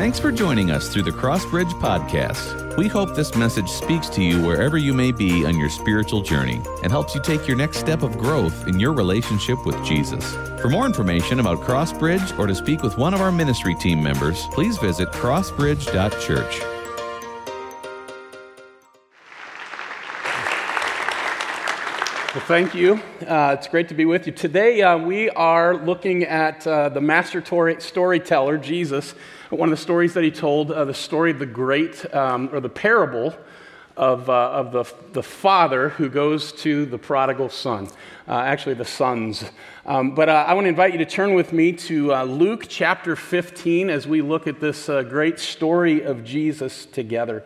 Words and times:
Thanks 0.00 0.18
for 0.18 0.32
joining 0.32 0.70
us 0.70 0.88
through 0.88 1.02
the 1.02 1.10
Crossbridge 1.10 1.72
Podcast. 1.72 2.74
We 2.78 2.88
hope 2.88 3.14
this 3.14 3.34
message 3.34 3.68
speaks 3.68 4.08
to 4.08 4.22
you 4.22 4.42
wherever 4.42 4.78
you 4.78 4.94
may 4.94 5.12
be 5.12 5.44
on 5.44 5.58
your 5.58 5.68
spiritual 5.68 6.22
journey 6.22 6.62
and 6.82 6.90
helps 6.90 7.14
you 7.14 7.20
take 7.20 7.46
your 7.46 7.58
next 7.58 7.80
step 7.80 8.02
of 8.02 8.16
growth 8.16 8.66
in 8.66 8.80
your 8.80 8.94
relationship 8.94 9.66
with 9.66 9.76
Jesus. 9.84 10.24
For 10.62 10.70
more 10.70 10.86
information 10.86 11.38
about 11.38 11.60
Crossbridge 11.60 12.38
or 12.38 12.46
to 12.46 12.54
speak 12.54 12.82
with 12.82 12.96
one 12.96 13.12
of 13.12 13.20
our 13.20 13.30
ministry 13.30 13.74
team 13.74 14.02
members, 14.02 14.46
please 14.52 14.78
visit 14.78 15.10
crossbridge.church. 15.10 16.69
Well, 22.40 22.46
thank 22.46 22.74
you. 22.74 22.94
Uh, 23.28 23.54
it's 23.58 23.68
great 23.68 23.88
to 23.88 23.94
be 23.94 24.06
with 24.06 24.26
you. 24.26 24.32
Today, 24.32 24.80
uh, 24.80 24.96
we 24.96 25.28
are 25.28 25.76
looking 25.76 26.24
at 26.24 26.66
uh, 26.66 26.88
the 26.88 27.00
master 27.00 27.42
tor- 27.42 27.78
storyteller, 27.80 28.56
Jesus, 28.56 29.14
one 29.50 29.68
of 29.68 29.78
the 29.78 29.82
stories 29.82 30.14
that 30.14 30.24
he 30.24 30.30
told, 30.30 30.72
uh, 30.72 30.86
the 30.86 30.94
story 30.94 31.32
of 31.32 31.38
the 31.38 31.44
great, 31.44 32.02
um, 32.14 32.48
or 32.50 32.60
the 32.60 32.70
parable 32.70 33.36
of, 33.94 34.30
uh, 34.30 34.52
of 34.52 34.72
the, 34.72 34.84
the 35.12 35.22
father 35.22 35.90
who 35.90 36.08
goes 36.08 36.50
to 36.52 36.86
the 36.86 36.96
prodigal 36.96 37.50
son, 37.50 37.88
uh, 38.26 38.40
actually, 38.40 38.74
the 38.74 38.86
sons. 38.86 39.44
Um, 39.84 40.14
but 40.14 40.30
I 40.30 40.54
want 40.54 40.64
to 40.64 40.70
invite 40.70 40.92
you 40.92 40.98
to 40.98 41.06
turn 41.06 41.34
with 41.34 41.52
me 41.52 41.72
to 41.72 42.14
Luke 42.22 42.64
chapter 42.70 43.16
15 43.16 43.90
as 43.90 44.06
we 44.06 44.22
look 44.22 44.46
at 44.46 44.60
this 44.60 44.86
great 44.86 45.38
story 45.38 46.02
of 46.02 46.24
Jesus 46.24 46.86
together. 46.86 47.44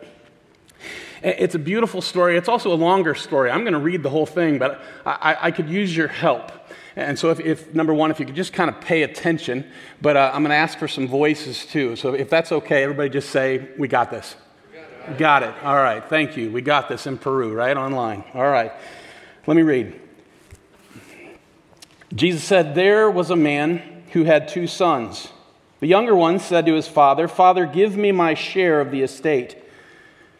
It's 1.25 1.55
a 1.55 1.59
beautiful 1.59 2.03
story. 2.03 2.37
It's 2.37 2.47
also 2.47 2.71
a 2.71 2.75
longer 2.75 3.15
story. 3.15 3.49
I'm 3.49 3.61
going 3.61 3.73
to 3.73 3.79
read 3.79 4.03
the 4.03 4.11
whole 4.11 4.27
thing, 4.27 4.59
but 4.59 4.79
I, 5.07 5.35
I 5.41 5.51
could 5.51 5.67
use 5.67 5.95
your 5.97 6.07
help. 6.07 6.51
And 6.95 7.17
so, 7.17 7.31
if, 7.31 7.39
if, 7.39 7.73
number 7.73 7.95
one, 7.95 8.11
if 8.11 8.19
you 8.19 8.27
could 8.27 8.35
just 8.35 8.53
kind 8.53 8.69
of 8.69 8.79
pay 8.79 9.01
attention, 9.01 9.65
but 10.03 10.15
uh, 10.15 10.29
I'm 10.31 10.43
going 10.43 10.51
to 10.51 10.55
ask 10.55 10.77
for 10.77 10.87
some 10.87 11.07
voices 11.07 11.65
too. 11.65 11.95
So, 11.95 12.13
if 12.13 12.29
that's 12.29 12.51
okay, 12.51 12.83
everybody 12.83 13.09
just 13.09 13.31
say, 13.31 13.69
We 13.79 13.87
got 13.87 14.11
this. 14.11 14.35
Got 14.71 15.09
it. 15.09 15.17
got 15.17 15.43
it. 15.43 15.55
All 15.63 15.75
right. 15.75 16.07
Thank 16.07 16.37
you. 16.37 16.51
We 16.51 16.61
got 16.61 16.89
this 16.89 17.07
in 17.07 17.17
Peru, 17.17 17.53
right? 17.53 17.75
Online. 17.75 18.23
All 18.35 18.47
right. 18.47 18.71
Let 19.47 19.57
me 19.57 19.63
read. 19.63 19.99
Jesus 22.13 22.43
said, 22.43 22.75
There 22.75 23.09
was 23.09 23.31
a 23.31 23.35
man 23.35 24.03
who 24.11 24.25
had 24.25 24.47
two 24.47 24.67
sons. 24.67 25.29
The 25.79 25.87
younger 25.87 26.15
one 26.15 26.39
said 26.39 26.67
to 26.67 26.75
his 26.75 26.87
father, 26.87 27.27
Father, 27.27 27.65
give 27.65 27.97
me 27.97 28.11
my 28.11 28.35
share 28.35 28.79
of 28.79 28.91
the 28.91 29.01
estate. 29.01 29.57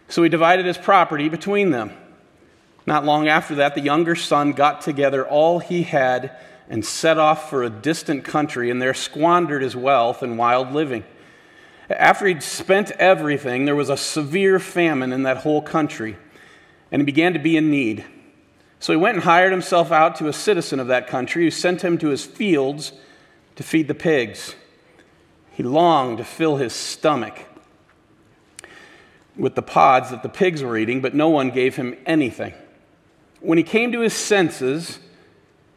So 0.07 0.23
he 0.23 0.29
divided 0.29 0.65
his 0.65 0.77
property 0.77 1.29
between 1.29 1.71
them. 1.71 1.91
Not 2.85 3.05
long 3.05 3.27
after 3.27 3.55
that, 3.55 3.73
the 3.75 3.81
younger 3.81 4.15
son 4.15 4.51
got 4.51 4.81
together 4.81 5.27
all 5.27 5.59
he 5.59 5.83
had 5.83 6.35
and 6.69 6.85
set 6.85 7.17
off 7.17 7.49
for 7.49 7.63
a 7.63 7.69
distant 7.69 8.23
country, 8.23 8.69
and 8.69 8.81
there 8.81 8.93
squandered 8.93 9.61
his 9.61 9.75
wealth 9.75 10.21
in 10.23 10.37
wild 10.37 10.71
living. 10.71 11.03
After 11.89 12.25
he'd 12.25 12.43
spent 12.43 12.91
everything, 12.91 13.65
there 13.65 13.75
was 13.75 13.89
a 13.89 13.97
severe 13.97 14.59
famine 14.59 15.11
in 15.11 15.23
that 15.23 15.37
whole 15.37 15.61
country, 15.61 16.17
and 16.91 17.01
he 17.01 17.05
began 17.05 17.33
to 17.33 17.39
be 17.39 17.57
in 17.57 17.69
need. 17.69 18.05
So 18.79 18.93
he 18.93 18.97
went 18.97 19.15
and 19.15 19.23
hired 19.23 19.51
himself 19.51 19.91
out 19.91 20.15
to 20.17 20.27
a 20.27 20.33
citizen 20.33 20.79
of 20.79 20.87
that 20.87 21.07
country 21.07 21.43
who 21.43 21.51
sent 21.51 21.83
him 21.83 21.97
to 21.99 22.09
his 22.09 22.25
fields 22.25 22.91
to 23.55 23.63
feed 23.63 23.87
the 23.87 23.95
pigs. 23.95 24.55
He 25.51 25.63
longed 25.63 26.17
to 26.17 26.23
fill 26.23 26.57
his 26.57 26.73
stomach 26.73 27.45
with 29.37 29.55
the 29.55 29.61
pods 29.61 30.11
that 30.11 30.23
the 30.23 30.29
pigs 30.29 30.63
were 30.63 30.77
eating, 30.77 31.01
but 31.01 31.13
no 31.13 31.29
one 31.29 31.49
gave 31.49 31.75
him 31.75 31.95
anything. 32.05 32.53
When 33.39 33.57
he 33.57 33.63
came 33.63 33.91
to 33.91 33.99
his 33.99 34.13
senses, 34.13 34.99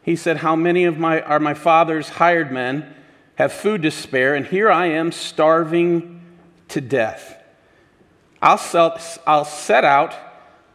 he 0.01 0.15
said, 0.15 0.37
How 0.37 0.55
many 0.55 0.85
of 0.85 0.97
my 0.97 1.21
are 1.21 1.39
my 1.39 1.53
father's 1.53 2.09
hired 2.09 2.51
men 2.51 2.95
have 3.35 3.53
food 3.53 3.81
to 3.83 3.91
spare, 3.91 4.35
and 4.35 4.45
here 4.45 4.69
I 4.69 4.87
am 4.87 5.11
starving 5.11 6.21
to 6.69 6.81
death. 6.81 7.41
I'll, 8.41 8.57
sell, 8.57 8.99
I'll 9.27 9.45
set 9.45 9.83
out 9.83 10.15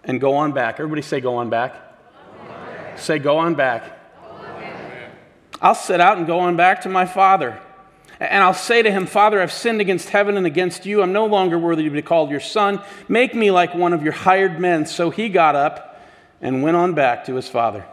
and 0.04 0.20
go 0.20 0.34
on 0.34 0.52
back. 0.52 0.74
Everybody 0.74 1.02
say, 1.02 1.20
Go 1.20 1.36
on 1.36 1.50
back. 1.50 1.74
Go 1.74 2.42
on 2.42 2.48
back. 2.48 2.98
Say, 2.98 3.18
Go 3.18 3.38
on 3.38 3.54
back. 3.54 3.84
Go 4.22 4.34
on 4.34 4.60
back. 4.60 5.10
I'll 5.60 5.74
set 5.74 6.00
out 6.00 6.18
and 6.18 6.26
go 6.26 6.40
on 6.40 6.56
back 6.56 6.82
to 6.82 6.88
my 6.88 7.06
father. 7.06 7.60
And 8.30 8.42
I'll 8.42 8.54
say 8.54 8.82
to 8.82 8.90
him, 8.90 9.06
Father, 9.06 9.40
I've 9.40 9.52
sinned 9.52 9.80
against 9.80 10.10
heaven 10.10 10.36
and 10.36 10.46
against 10.46 10.86
you. 10.86 11.02
I'm 11.02 11.12
no 11.12 11.26
longer 11.26 11.58
worthy 11.58 11.84
to 11.84 11.90
be 11.90 12.02
called 12.02 12.30
your 12.30 12.40
son. 12.40 12.80
Make 13.08 13.34
me 13.34 13.50
like 13.50 13.74
one 13.74 13.92
of 13.92 14.02
your 14.02 14.12
hired 14.12 14.58
men. 14.58 14.86
So 14.86 15.10
he 15.10 15.28
got 15.28 15.54
up 15.54 16.00
and 16.40 16.62
went 16.62 16.76
on 16.76 16.94
back 16.94 17.26
to 17.26 17.34
his 17.34 17.48
father. 17.48 17.84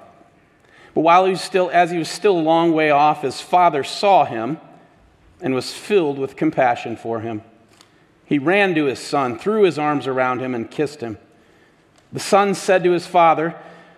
But 0.93 1.01
while 1.01 1.25
he 1.25 1.31
was 1.31 1.41
still, 1.41 1.69
as 1.71 1.91
he 1.91 1.97
was 1.97 2.09
still 2.09 2.37
a 2.37 2.41
long 2.41 2.73
way 2.73 2.89
off, 2.89 3.21
his 3.21 3.39
father 3.39 3.83
saw 3.83 4.25
him 4.25 4.59
and 5.41 5.53
was 5.53 5.73
filled 5.73 6.19
with 6.19 6.35
compassion 6.35 6.97
for 6.97 7.21
him. 7.21 7.41
He 8.25 8.39
ran 8.39 8.75
to 8.75 8.85
his 8.85 8.99
son, 8.99 9.37
threw 9.37 9.63
his 9.63 9.79
arms 9.79 10.07
around 10.07 10.39
him, 10.39 10.53
and 10.53 10.69
kissed 10.69 11.01
him. 11.01 11.17
The 12.13 12.19
son 12.19 12.55
said 12.55 12.83
to 12.83 12.91
his 12.91 13.07
father, 13.07 13.55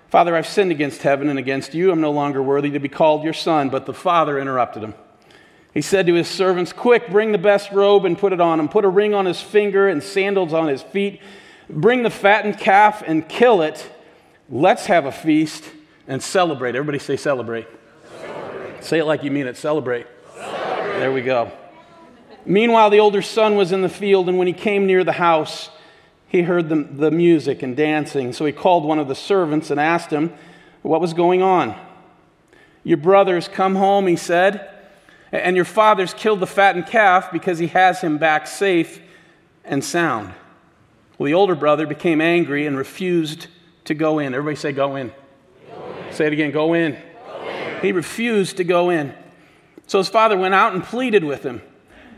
Father, 0.10 0.36
I've 0.36 0.48
sinned 0.48 0.72
against 0.72 1.02
heaven 1.02 1.28
and 1.28 1.40
against 1.40 1.74
you. 1.74 1.92
I'm 1.92 2.02
no 2.02 2.12
longer 2.12 2.42
worthy 2.42 2.70
to 2.72 2.80
be 2.80 2.90
called 2.90 3.24
your 3.24 3.34
son. 3.34 3.70
But 3.70 3.88
the 3.88 3.96
father 3.96 4.40
interrupted 4.40 4.84
him. 4.84 4.94
He 5.74 5.82
said 5.82 6.06
to 6.06 6.14
his 6.14 6.28
servants, 6.28 6.72
Quick, 6.72 7.10
bring 7.10 7.32
the 7.32 7.38
best 7.38 7.72
robe 7.72 8.06
and 8.06 8.18
put 8.18 8.32
it 8.32 8.40
on 8.40 8.60
him. 8.60 8.70
Put 8.70 8.86
a 8.86 8.90
ring 8.90 9.14
on 9.14 9.26
his 9.26 9.42
finger 9.42 9.88
and 9.88 10.04
sandals 10.04 10.54
on 10.54 10.68
his 10.68 10.84
feet. 10.84 11.20
Bring 11.70 12.04
the 12.04 12.12
fattened 12.12 12.60
calf 12.60 13.02
and 13.06 13.28
kill 13.28 13.62
it. 13.64 13.90
Let's 14.50 14.86
have 14.86 15.06
a 15.06 15.12
feast 15.12 15.64
and 16.08 16.22
celebrate. 16.22 16.76
Everybody 16.76 17.00
say 17.00 17.18
celebrate. 17.18 17.68
celebrate. 18.22 18.84
Say 18.84 19.00
it 19.00 19.06
like 19.06 19.24
you 19.24 19.32
mean 19.32 19.48
it. 19.48 19.58
Celebrate. 19.58 20.06
celebrate. 20.36 21.00
There 21.00 21.12
we 21.12 21.22
go. 21.22 21.52
Meanwhile, 22.46 22.92
the 22.92 23.00
older 23.00 23.22
son 23.22 23.56
was 23.56 23.72
in 23.72 23.82
the 23.82 23.90
field, 23.90 24.30
and 24.30 24.38
when 24.38 24.48
he 24.48 24.54
came 24.54 24.86
near 24.86 25.04
the 25.04 25.14
house, 25.14 25.70
he 26.28 26.42
heard 26.42 26.70
the, 26.70 26.84
the 26.84 27.10
music 27.10 27.64
and 27.64 27.76
dancing. 27.76 28.34
So 28.34 28.46
he 28.46 28.52
called 28.52 28.84
one 28.84 29.00
of 29.00 29.08
the 29.08 29.16
servants 29.16 29.72
and 29.72 29.80
asked 29.80 30.12
him 30.12 30.34
what 30.84 31.02
was 31.02 31.14
going 31.14 31.42
on. 31.42 31.76
Your 32.84 32.98
brothers 32.98 33.48
come 33.48 33.76
home, 33.76 34.06
he 34.06 34.18
said 34.18 34.70
and 35.40 35.56
your 35.56 35.66
father's 35.66 36.14
killed 36.14 36.40
the 36.40 36.48
fattened 36.48 36.86
calf 36.86 37.32
because 37.32 37.58
he 37.58 37.68
has 37.68 38.00
him 38.02 38.20
back 38.20 38.46
safe 38.46 39.02
and 39.66 39.84
sound. 39.84 40.32
Well, 41.18 41.26
the 41.26 41.34
older 41.34 41.56
brother 41.56 41.88
became 41.88 42.22
angry 42.22 42.68
and 42.68 42.78
refused 42.78 43.48
to 43.86 43.96
go 43.96 44.20
in. 44.20 44.34
Everybody 44.34 44.56
say, 44.56 44.72
Go 44.72 44.96
in. 44.96 45.12
Go 45.68 45.96
in. 46.08 46.14
Say 46.14 46.28
it 46.28 46.34
again, 46.34 46.52
go 46.52 46.74
in. 46.74 46.94
go 47.26 47.50
in. 47.50 47.82
He 47.82 47.92
refused 47.92 48.58
to 48.58 48.64
go 48.64 48.92
in. 48.92 49.14
So 49.88 49.98
his 49.98 50.08
father 50.08 50.38
went 50.38 50.54
out 50.54 50.74
and 50.74 50.84
pleaded 50.84 51.24
with 51.24 51.44
him. 51.44 51.62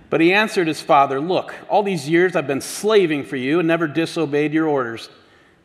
But 0.09 0.21
he 0.21 0.33
answered 0.33 0.67
his 0.67 0.81
father, 0.81 1.21
Look, 1.21 1.55
all 1.69 1.83
these 1.83 2.09
years 2.09 2.35
I've 2.35 2.47
been 2.47 2.61
slaving 2.61 3.23
for 3.23 3.37
you 3.37 3.59
and 3.59 3.67
never 3.67 3.87
disobeyed 3.87 4.53
your 4.53 4.67
orders. 4.67 5.09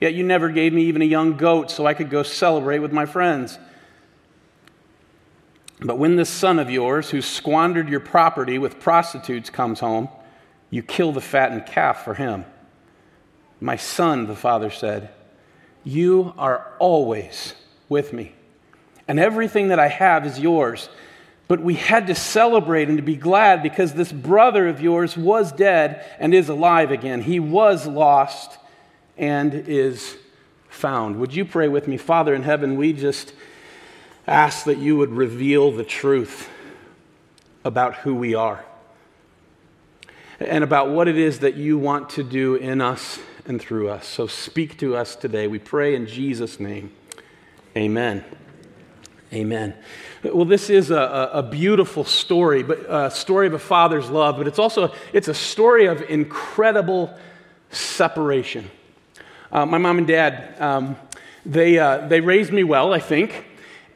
Yet 0.01 0.15
you 0.15 0.25
never 0.25 0.51
gave 0.51 0.73
me 0.73 0.85
even 0.85 1.03
a 1.03 1.07
young 1.07 1.37
goat 1.37 1.71
so 1.71 1.85
I 1.85 1.95
could 1.95 2.11
go 2.11 2.23
celebrate 2.23 2.79
with 2.79 2.93
my 2.93 3.07
friends. 3.07 3.59
But 5.81 5.99
when 5.99 6.17
this 6.17 6.29
son 6.29 6.59
of 6.59 6.71
yours, 6.71 7.11
who 7.11 7.23
squandered 7.23 7.89
your 7.89 8.01
property 8.01 8.59
with 8.59 8.81
prostitutes, 8.81 9.49
comes 9.49 9.81
home, 9.81 10.09
you 10.69 10.83
kill 10.83 11.13
the 11.13 11.21
fattened 11.21 11.67
calf 11.67 12.05
for 12.05 12.15
him. 12.15 12.45
My 13.61 13.77
son, 13.77 14.27
the 14.27 14.37
father 14.37 14.71
said, 14.71 15.11
You 15.83 16.35
are 16.37 16.73
always 16.79 17.55
with 17.89 18.13
me, 18.13 18.35
and 19.09 19.19
everything 19.19 19.69
that 19.69 19.79
I 19.79 19.89
have 19.89 20.27
is 20.27 20.39
yours. 20.39 20.89
But 21.49 21.61
we 21.61 21.75
had 21.75 22.07
to 22.07 22.15
celebrate 22.15 22.89
and 22.89 22.99
to 22.99 23.03
be 23.03 23.17
glad 23.17 23.61
because 23.61 23.93
this 23.93 24.13
brother 24.13 24.69
of 24.69 24.81
yours 24.81 25.17
was 25.17 25.51
dead 25.51 26.07
and 26.21 26.33
is 26.33 26.49
alive 26.49 26.93
again. 26.93 27.23
He 27.23 27.41
was 27.41 27.89
lost 27.89 28.57
and 29.19 29.53
is 29.53 30.17
found. 30.69 31.17
Would 31.17 31.35
you 31.35 31.45
pray 31.45 31.67
with 31.67 31.89
me? 31.89 31.97
Father 31.97 32.37
in 32.37 32.45
heaven, 32.45 32.77
we 32.77 32.93
just 32.93 33.33
ask 34.31 34.65
that 34.67 34.79
you 34.79 34.97
would 34.97 35.11
reveal 35.11 35.73
the 35.73 35.83
truth 35.83 36.49
about 37.65 37.97
who 37.97 38.15
we 38.15 38.33
are 38.35 38.65
and 40.39 40.63
about 40.63 40.89
what 40.89 41.09
it 41.09 41.19
is 41.19 41.41
that 41.41 41.57
you 41.57 41.77
want 41.77 42.09
to 42.11 42.23
do 42.23 42.55
in 42.55 42.81
us 42.81 43.19
and 43.45 43.61
through 43.61 43.89
us. 43.91 44.07
So 44.07 44.29
speak 44.29 44.79
to 44.79 44.95
us 44.97 45.17
today. 45.17 45.49
We 45.49 45.59
pray 45.59 45.97
in 45.97 46.07
Jesus' 46.07 46.61
name. 46.61 46.93
Amen. 47.77 48.25
Amen. 49.33 49.75
Well, 50.23 50.45
this 50.45 50.71
is 50.71 50.93
a, 50.93 51.31
a 51.33 51.43
beautiful 51.43 52.05
story, 52.05 52.63
but 52.63 52.87
a 52.89 53.11
story 53.11 53.49
of 53.49 53.55
a 53.55 53.59
father's 53.59 54.11
love, 54.11 54.37
but 54.37 54.47
it's 54.47 54.59
also 54.61 54.95
it's 55.13 55.29
a 55.29 55.35
story 55.35 55.87
of 55.87 56.03
incredible 56.03 57.13
separation. 57.71 58.71
Uh, 59.51 59.67
my 59.67 59.79
mom 59.79 59.99
and 59.99 60.07
dad, 60.07 60.61
um, 60.61 60.97
they, 61.45 61.81
uh, 61.81 62.07
they 62.07 62.21
raised 62.21 62.53
me 62.53 62.63
well, 62.63 62.93
I 62.93 63.01
think 63.01 63.47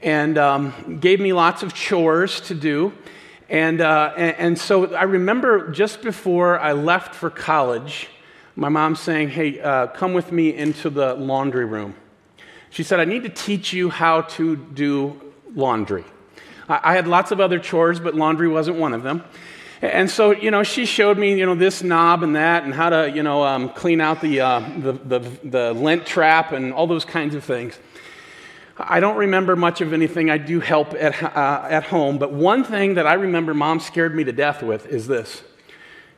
and 0.04 0.36
um, 0.36 0.98
gave 1.00 1.18
me 1.18 1.32
lots 1.32 1.62
of 1.62 1.72
chores 1.72 2.42
to 2.42 2.54
do. 2.54 2.92
And, 3.48 3.80
uh, 3.80 4.12
and, 4.16 4.36
and, 4.36 4.58
so 4.58 4.94
I 4.94 5.04
remember 5.04 5.70
just 5.70 6.02
before 6.02 6.60
I 6.60 6.72
left 6.72 7.14
for 7.14 7.30
college, 7.30 8.08
my 8.54 8.68
mom 8.68 8.96
saying, 8.96 9.30
Hey, 9.30 9.60
uh, 9.60 9.88
come 9.88 10.12
with 10.12 10.30
me 10.30 10.54
into 10.54 10.90
the 10.90 11.14
laundry 11.14 11.64
room. 11.64 11.94
She 12.70 12.82
said, 12.82 13.00
I 13.00 13.04
need 13.04 13.22
to 13.22 13.28
teach 13.28 13.72
you 13.72 13.88
how 13.90 14.22
to 14.22 14.56
do 14.56 15.20
laundry. 15.54 16.04
I, 16.68 16.80
I 16.82 16.94
had 16.94 17.08
lots 17.08 17.30
of 17.30 17.40
other 17.40 17.58
chores, 17.58 17.98
but 17.98 18.14
laundry 18.14 18.48
wasn't 18.48 18.76
one 18.76 18.92
of 18.92 19.02
them. 19.02 19.24
And 19.80 20.10
so, 20.10 20.32
you 20.32 20.50
know, 20.50 20.62
she 20.62 20.86
showed 20.86 21.18
me, 21.18 21.38
you 21.38 21.46
know, 21.46 21.54
this 21.54 21.82
knob 21.82 22.22
and 22.22 22.36
that 22.36 22.64
and 22.64 22.72
how 22.74 22.90
to, 22.90 23.10
you 23.10 23.22
know, 23.22 23.44
um, 23.44 23.68
clean 23.70 24.00
out 24.00 24.20
the, 24.20 24.40
uh, 24.40 24.60
the, 24.78 24.92
the, 24.92 25.18
the 25.44 25.72
lint 25.72 26.06
trap 26.06 26.52
and 26.52 26.72
all 26.72 26.86
those 26.86 27.04
kinds 27.04 27.34
of 27.34 27.44
things. 27.44 27.78
I 28.76 28.98
don't 29.00 29.16
remember 29.16 29.54
much 29.54 29.80
of 29.80 29.92
anything. 29.92 30.30
I 30.30 30.38
do 30.38 30.58
help 30.58 30.94
at, 30.94 31.22
uh, 31.22 31.66
at 31.70 31.84
home. 31.84 32.18
But 32.18 32.32
one 32.32 32.64
thing 32.64 32.94
that 32.94 33.06
I 33.06 33.14
remember 33.14 33.54
mom 33.54 33.78
scared 33.78 34.14
me 34.14 34.24
to 34.24 34.32
death 34.32 34.62
with 34.62 34.86
is 34.86 35.06
this 35.06 35.42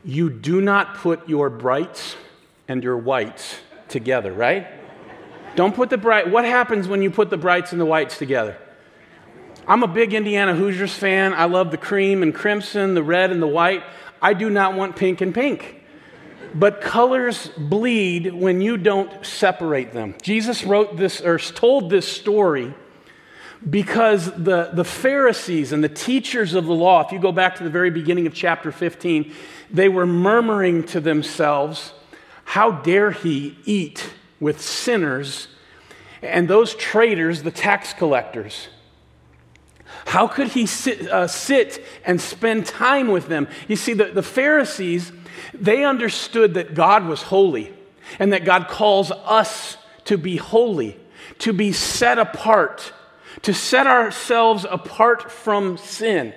you 0.03 0.29
do 0.29 0.61
not 0.61 0.95
put 0.95 1.27
your 1.27 1.49
brights 1.49 2.15
and 2.67 2.83
your 2.83 2.97
whites 2.97 3.57
together, 3.89 4.31
right? 4.31 4.67
Don't 5.55 5.75
put 5.75 5.89
the 5.89 5.97
bright. 5.97 6.29
What 6.29 6.45
happens 6.45 6.87
when 6.87 7.01
you 7.01 7.11
put 7.11 7.29
the 7.29 7.37
brights 7.37 7.71
and 7.71 7.81
the 7.81 7.85
whites 7.85 8.17
together? 8.17 8.57
I'm 9.67 9.83
a 9.83 9.87
big 9.87 10.13
Indiana 10.13 10.55
Hoosiers 10.55 10.93
fan. 10.93 11.33
I 11.33 11.45
love 11.45 11.71
the 11.71 11.77
cream 11.77 12.23
and 12.23 12.33
crimson, 12.33 12.93
the 12.93 13.03
red 13.03 13.31
and 13.31 13.41
the 13.41 13.47
white. 13.47 13.83
I 14.21 14.33
do 14.33 14.49
not 14.49 14.75
want 14.75 14.95
pink 14.95 15.19
and 15.21 15.33
pink. 15.33 15.76
But 16.53 16.81
colors 16.81 17.49
bleed 17.57 18.33
when 18.33 18.61
you 18.61 18.77
don't 18.77 19.25
separate 19.25 19.93
them. 19.93 20.15
Jesus 20.21 20.63
wrote 20.63 20.97
this 20.97 21.21
or 21.21 21.37
told 21.37 21.89
this 21.89 22.07
story 22.07 22.73
because 23.67 24.31
the, 24.31 24.69
the 24.73 24.83
Pharisees 24.83 25.71
and 25.71 25.83
the 25.83 25.89
teachers 25.89 26.53
of 26.53 26.65
the 26.65 26.73
law, 26.73 27.05
if 27.05 27.11
you 27.11 27.19
go 27.19 27.31
back 27.31 27.55
to 27.55 27.63
the 27.63 27.69
very 27.69 27.89
beginning 27.89 28.27
of 28.27 28.33
chapter 28.33 28.71
15, 28.71 29.33
they 29.71 29.89
were 29.89 30.05
murmuring 30.05 30.83
to 30.83 30.99
themselves, 30.99 31.93
How 32.45 32.71
dare 32.71 33.11
he 33.11 33.57
eat 33.65 34.11
with 34.39 34.61
sinners 34.61 35.47
and 36.21 36.47
those 36.47 36.75
traitors, 36.75 37.43
the 37.43 37.51
tax 37.51 37.93
collectors? 37.93 38.69
How 40.05 40.27
could 40.27 40.49
he 40.49 40.65
sit, 40.65 41.09
uh, 41.09 41.27
sit 41.27 41.83
and 42.05 42.21
spend 42.21 42.65
time 42.65 43.09
with 43.09 43.27
them? 43.27 43.47
You 43.67 43.75
see, 43.75 43.93
the, 43.93 44.05
the 44.05 44.23
Pharisees, 44.23 45.11
they 45.53 45.83
understood 45.83 46.55
that 46.55 46.73
God 46.73 47.05
was 47.05 47.21
holy 47.21 47.73
and 48.19 48.33
that 48.33 48.45
God 48.45 48.67
calls 48.67 49.11
us 49.11 49.77
to 50.05 50.17
be 50.17 50.37
holy, 50.37 50.97
to 51.39 51.53
be 51.53 51.71
set 51.71 52.17
apart, 52.17 52.93
to 53.41 53.53
set 53.53 53.87
ourselves 53.87 54.65
apart 54.69 55.31
from 55.31 55.77
sin. 55.77 56.33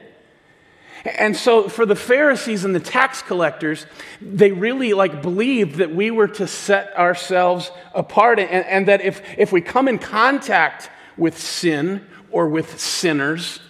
And 1.04 1.36
so 1.36 1.68
for 1.68 1.86
the 1.86 1.96
Pharisees 1.96 2.64
and 2.64 2.74
the 2.74 2.80
tax 2.80 3.22
collectors, 3.22 3.86
they 4.20 4.52
really 4.52 4.92
like 4.92 5.22
believed 5.22 5.76
that 5.76 5.94
we 5.94 6.10
were 6.10 6.28
to 6.28 6.46
set 6.46 6.94
ourselves 6.96 7.70
apart 7.94 8.38
and, 8.38 8.66
and 8.66 8.88
that 8.88 9.00
if, 9.00 9.22
if 9.38 9.50
we 9.50 9.62
come 9.62 9.88
in 9.88 9.98
contact 9.98 10.90
with 11.16 11.38
sin 11.38 12.06
or 12.30 12.48
with 12.48 12.78
sinners, 12.78 13.60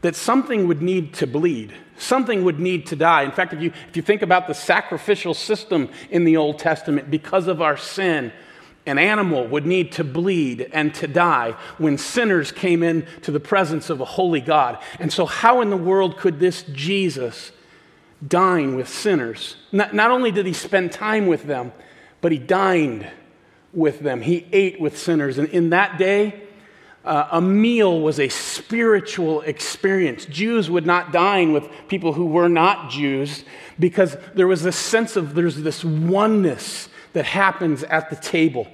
that 0.00 0.16
something 0.16 0.66
would 0.66 0.82
need 0.82 1.14
to 1.14 1.26
bleed. 1.26 1.72
Something 2.02 2.42
would 2.42 2.58
need 2.58 2.86
to 2.88 2.96
die. 2.96 3.22
In 3.22 3.30
fact, 3.30 3.52
if 3.52 3.62
you, 3.62 3.72
if 3.88 3.96
you 3.96 4.02
think 4.02 4.22
about 4.22 4.48
the 4.48 4.54
sacrificial 4.54 5.34
system 5.34 5.88
in 6.10 6.24
the 6.24 6.36
Old 6.36 6.58
Testament, 6.58 7.12
because 7.12 7.46
of 7.46 7.62
our 7.62 7.76
sin, 7.76 8.32
an 8.86 8.98
animal 8.98 9.46
would 9.46 9.64
need 9.66 9.92
to 9.92 10.02
bleed 10.02 10.68
and 10.72 10.92
to 10.96 11.06
die 11.06 11.54
when 11.78 11.96
sinners 11.96 12.50
came 12.50 12.82
in 12.82 13.06
to 13.22 13.30
the 13.30 13.38
presence 13.38 13.88
of 13.88 14.00
a 14.00 14.04
holy 14.04 14.40
God. 14.40 14.82
And 14.98 15.12
so, 15.12 15.26
how 15.26 15.60
in 15.60 15.70
the 15.70 15.76
world 15.76 16.16
could 16.16 16.40
this 16.40 16.64
Jesus 16.72 17.52
dine 18.26 18.74
with 18.74 18.88
sinners? 18.88 19.54
Not, 19.70 19.94
not 19.94 20.10
only 20.10 20.32
did 20.32 20.44
he 20.44 20.52
spend 20.52 20.90
time 20.90 21.28
with 21.28 21.44
them, 21.44 21.72
but 22.20 22.32
he 22.32 22.38
dined 22.38 23.08
with 23.72 24.00
them. 24.00 24.22
He 24.22 24.48
ate 24.50 24.80
with 24.80 24.98
sinners. 24.98 25.38
And 25.38 25.48
in 25.50 25.70
that 25.70 25.98
day, 25.98 26.42
uh, 27.04 27.28
a 27.32 27.40
meal 27.40 28.00
was 28.00 28.20
a 28.20 28.28
spiritual 28.28 29.40
experience. 29.42 30.24
Jews 30.26 30.70
would 30.70 30.86
not 30.86 31.12
dine 31.12 31.52
with 31.52 31.68
people 31.88 32.12
who 32.12 32.26
were 32.26 32.48
not 32.48 32.90
Jews 32.90 33.44
because 33.78 34.16
there 34.34 34.46
was 34.46 34.62
this 34.62 34.76
sense 34.76 35.16
of 35.16 35.34
there's 35.34 35.56
this 35.56 35.84
oneness 35.84 36.88
that 37.12 37.24
happens 37.24 37.82
at 37.82 38.08
the 38.10 38.16
table. 38.16 38.68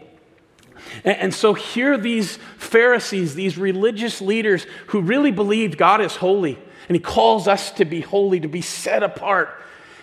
And, 1.05 1.17
and 1.17 1.35
so 1.35 1.55
here, 1.55 1.97
these 1.97 2.39
Pharisees, 2.59 3.35
these 3.35 3.57
religious 3.57 4.21
leaders 4.21 4.67
who 4.89 5.01
really 5.01 5.31
believed 5.31 5.79
God 5.79 6.01
is 6.01 6.17
holy 6.17 6.59
and 6.89 6.97
He 6.97 7.01
calls 7.01 7.49
us 7.49 7.71
to 7.73 7.85
be 7.85 8.01
holy, 8.01 8.41
to 8.41 8.49
be 8.49 8.63
set 8.63 9.03
apart. 9.03 9.51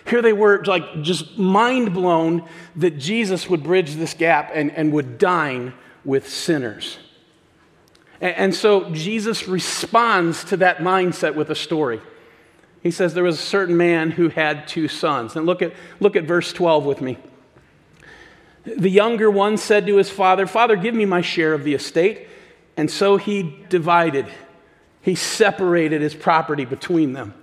Here 0.08 0.22
they 0.22 0.32
were, 0.32 0.62
like, 0.64 1.02
just 1.02 1.36
mind 1.36 1.92
blown 1.92 2.48
that 2.76 2.98
Jesus 2.98 3.48
would 3.50 3.64
bridge 3.64 3.94
this 3.94 4.14
gap 4.14 4.52
and, 4.54 4.70
and 4.70 4.92
would 4.92 5.18
dine 5.18 5.74
with 6.04 6.28
sinners. 6.28 6.98
And 8.20 8.54
so 8.54 8.90
Jesus 8.90 9.46
responds 9.46 10.44
to 10.44 10.56
that 10.58 10.78
mindset 10.78 11.34
with 11.34 11.50
a 11.50 11.54
story. 11.54 12.00
He 12.82 12.90
says 12.90 13.14
there 13.14 13.24
was 13.24 13.38
a 13.38 13.42
certain 13.42 13.76
man 13.76 14.10
who 14.10 14.28
had 14.28 14.68
two 14.68 14.88
sons. 14.88 15.36
And 15.36 15.44
look 15.44 15.60
at, 15.60 15.74
look 16.00 16.16
at 16.16 16.24
verse 16.24 16.52
12 16.52 16.84
with 16.84 17.00
me. 17.00 17.18
The 18.64 18.90
younger 18.90 19.30
one 19.30 19.58
said 19.58 19.86
to 19.86 19.96
his 19.96 20.10
father, 20.10 20.46
Father, 20.46 20.76
give 20.76 20.94
me 20.94 21.04
my 21.04 21.20
share 21.20 21.52
of 21.52 21.64
the 21.64 21.74
estate. 21.74 22.28
And 22.76 22.90
so 22.90 23.16
he 23.16 23.64
divided, 23.68 24.26
he 25.02 25.14
separated 25.14 26.00
his 26.00 26.14
property 26.14 26.64
between 26.64 27.12
them. 27.12 27.34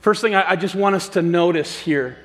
First 0.00 0.20
thing 0.20 0.34
I, 0.34 0.50
I 0.50 0.56
just 0.56 0.74
want 0.74 0.96
us 0.96 1.08
to 1.10 1.22
notice 1.22 1.78
here 1.78 2.18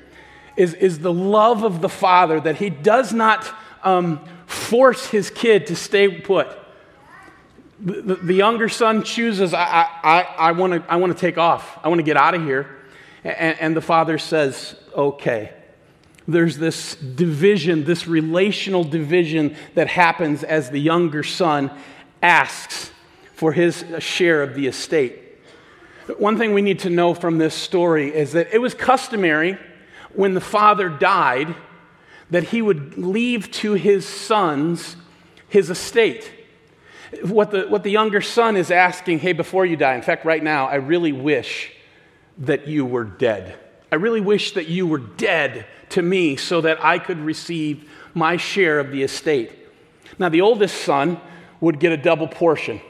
is, 0.56 0.74
is 0.74 0.98
the 0.98 1.12
love 1.12 1.62
of 1.64 1.80
the 1.80 1.88
father 1.88 2.40
that 2.40 2.56
he 2.56 2.70
does 2.70 3.12
not 3.12 3.50
um, 3.84 4.20
force 4.46 5.06
his 5.06 5.30
kid 5.30 5.66
to 5.68 5.76
stay 5.76 6.08
put 6.08 6.48
the, 7.78 8.14
the 8.16 8.34
younger 8.34 8.68
son 8.68 9.02
chooses, 9.02 9.52
I, 9.52 9.88
I, 10.02 10.22
I 10.38 10.52
want 10.52 10.72
to 10.72 10.84
I 10.88 11.12
take 11.12 11.38
off. 11.38 11.78
I 11.84 11.88
want 11.88 11.98
to 11.98 12.04
get 12.04 12.16
out 12.16 12.34
of 12.34 12.42
here. 12.42 12.76
And, 13.22 13.58
and 13.60 13.76
the 13.76 13.82
father 13.82 14.18
says, 14.18 14.76
okay. 14.94 15.52
There's 16.28 16.58
this 16.58 16.96
division, 16.96 17.84
this 17.84 18.08
relational 18.08 18.82
division 18.82 19.56
that 19.74 19.88
happens 19.88 20.42
as 20.42 20.70
the 20.70 20.80
younger 20.80 21.22
son 21.22 21.70
asks 22.22 22.90
for 23.34 23.52
his 23.52 23.84
share 24.00 24.42
of 24.42 24.54
the 24.54 24.66
estate. 24.66 25.22
One 26.18 26.38
thing 26.38 26.52
we 26.54 26.62
need 26.62 26.80
to 26.80 26.90
know 26.90 27.14
from 27.14 27.38
this 27.38 27.54
story 27.54 28.14
is 28.14 28.32
that 28.32 28.52
it 28.52 28.58
was 28.58 28.74
customary 28.74 29.58
when 30.14 30.34
the 30.34 30.40
father 30.40 30.88
died 30.88 31.54
that 32.30 32.44
he 32.44 32.62
would 32.62 32.98
leave 32.98 33.50
to 33.52 33.74
his 33.74 34.06
sons 34.06 34.96
his 35.48 35.70
estate 35.70 36.32
what 37.22 37.50
the, 37.50 37.66
what 37.68 37.82
the 37.82 37.90
younger 37.90 38.20
son 38.20 38.56
is 38.56 38.70
asking 38.70 39.20
hey, 39.20 39.32
before 39.32 39.64
you 39.64 39.76
die, 39.76 39.94
in 39.94 40.02
fact, 40.02 40.24
right 40.24 40.42
now, 40.42 40.66
I 40.66 40.76
really 40.76 41.12
wish 41.12 41.72
that 42.38 42.68
you 42.68 42.84
were 42.84 43.04
dead. 43.04 43.56
I 43.90 43.96
really 43.96 44.20
wish 44.20 44.52
that 44.52 44.68
you 44.68 44.86
were 44.86 44.98
dead 44.98 45.66
to 45.90 46.02
me 46.02 46.36
so 46.36 46.60
that 46.60 46.84
I 46.84 46.98
could 46.98 47.18
receive 47.18 47.90
my 48.14 48.36
share 48.36 48.80
of 48.80 48.90
the 48.90 49.02
estate. 49.02 49.52
Now, 50.18 50.28
the 50.28 50.40
oldest 50.40 50.82
son 50.82 51.20
would 51.60 51.78
get 51.78 51.92
a 51.92 51.96
double 51.96 52.28
portion, 52.28 52.80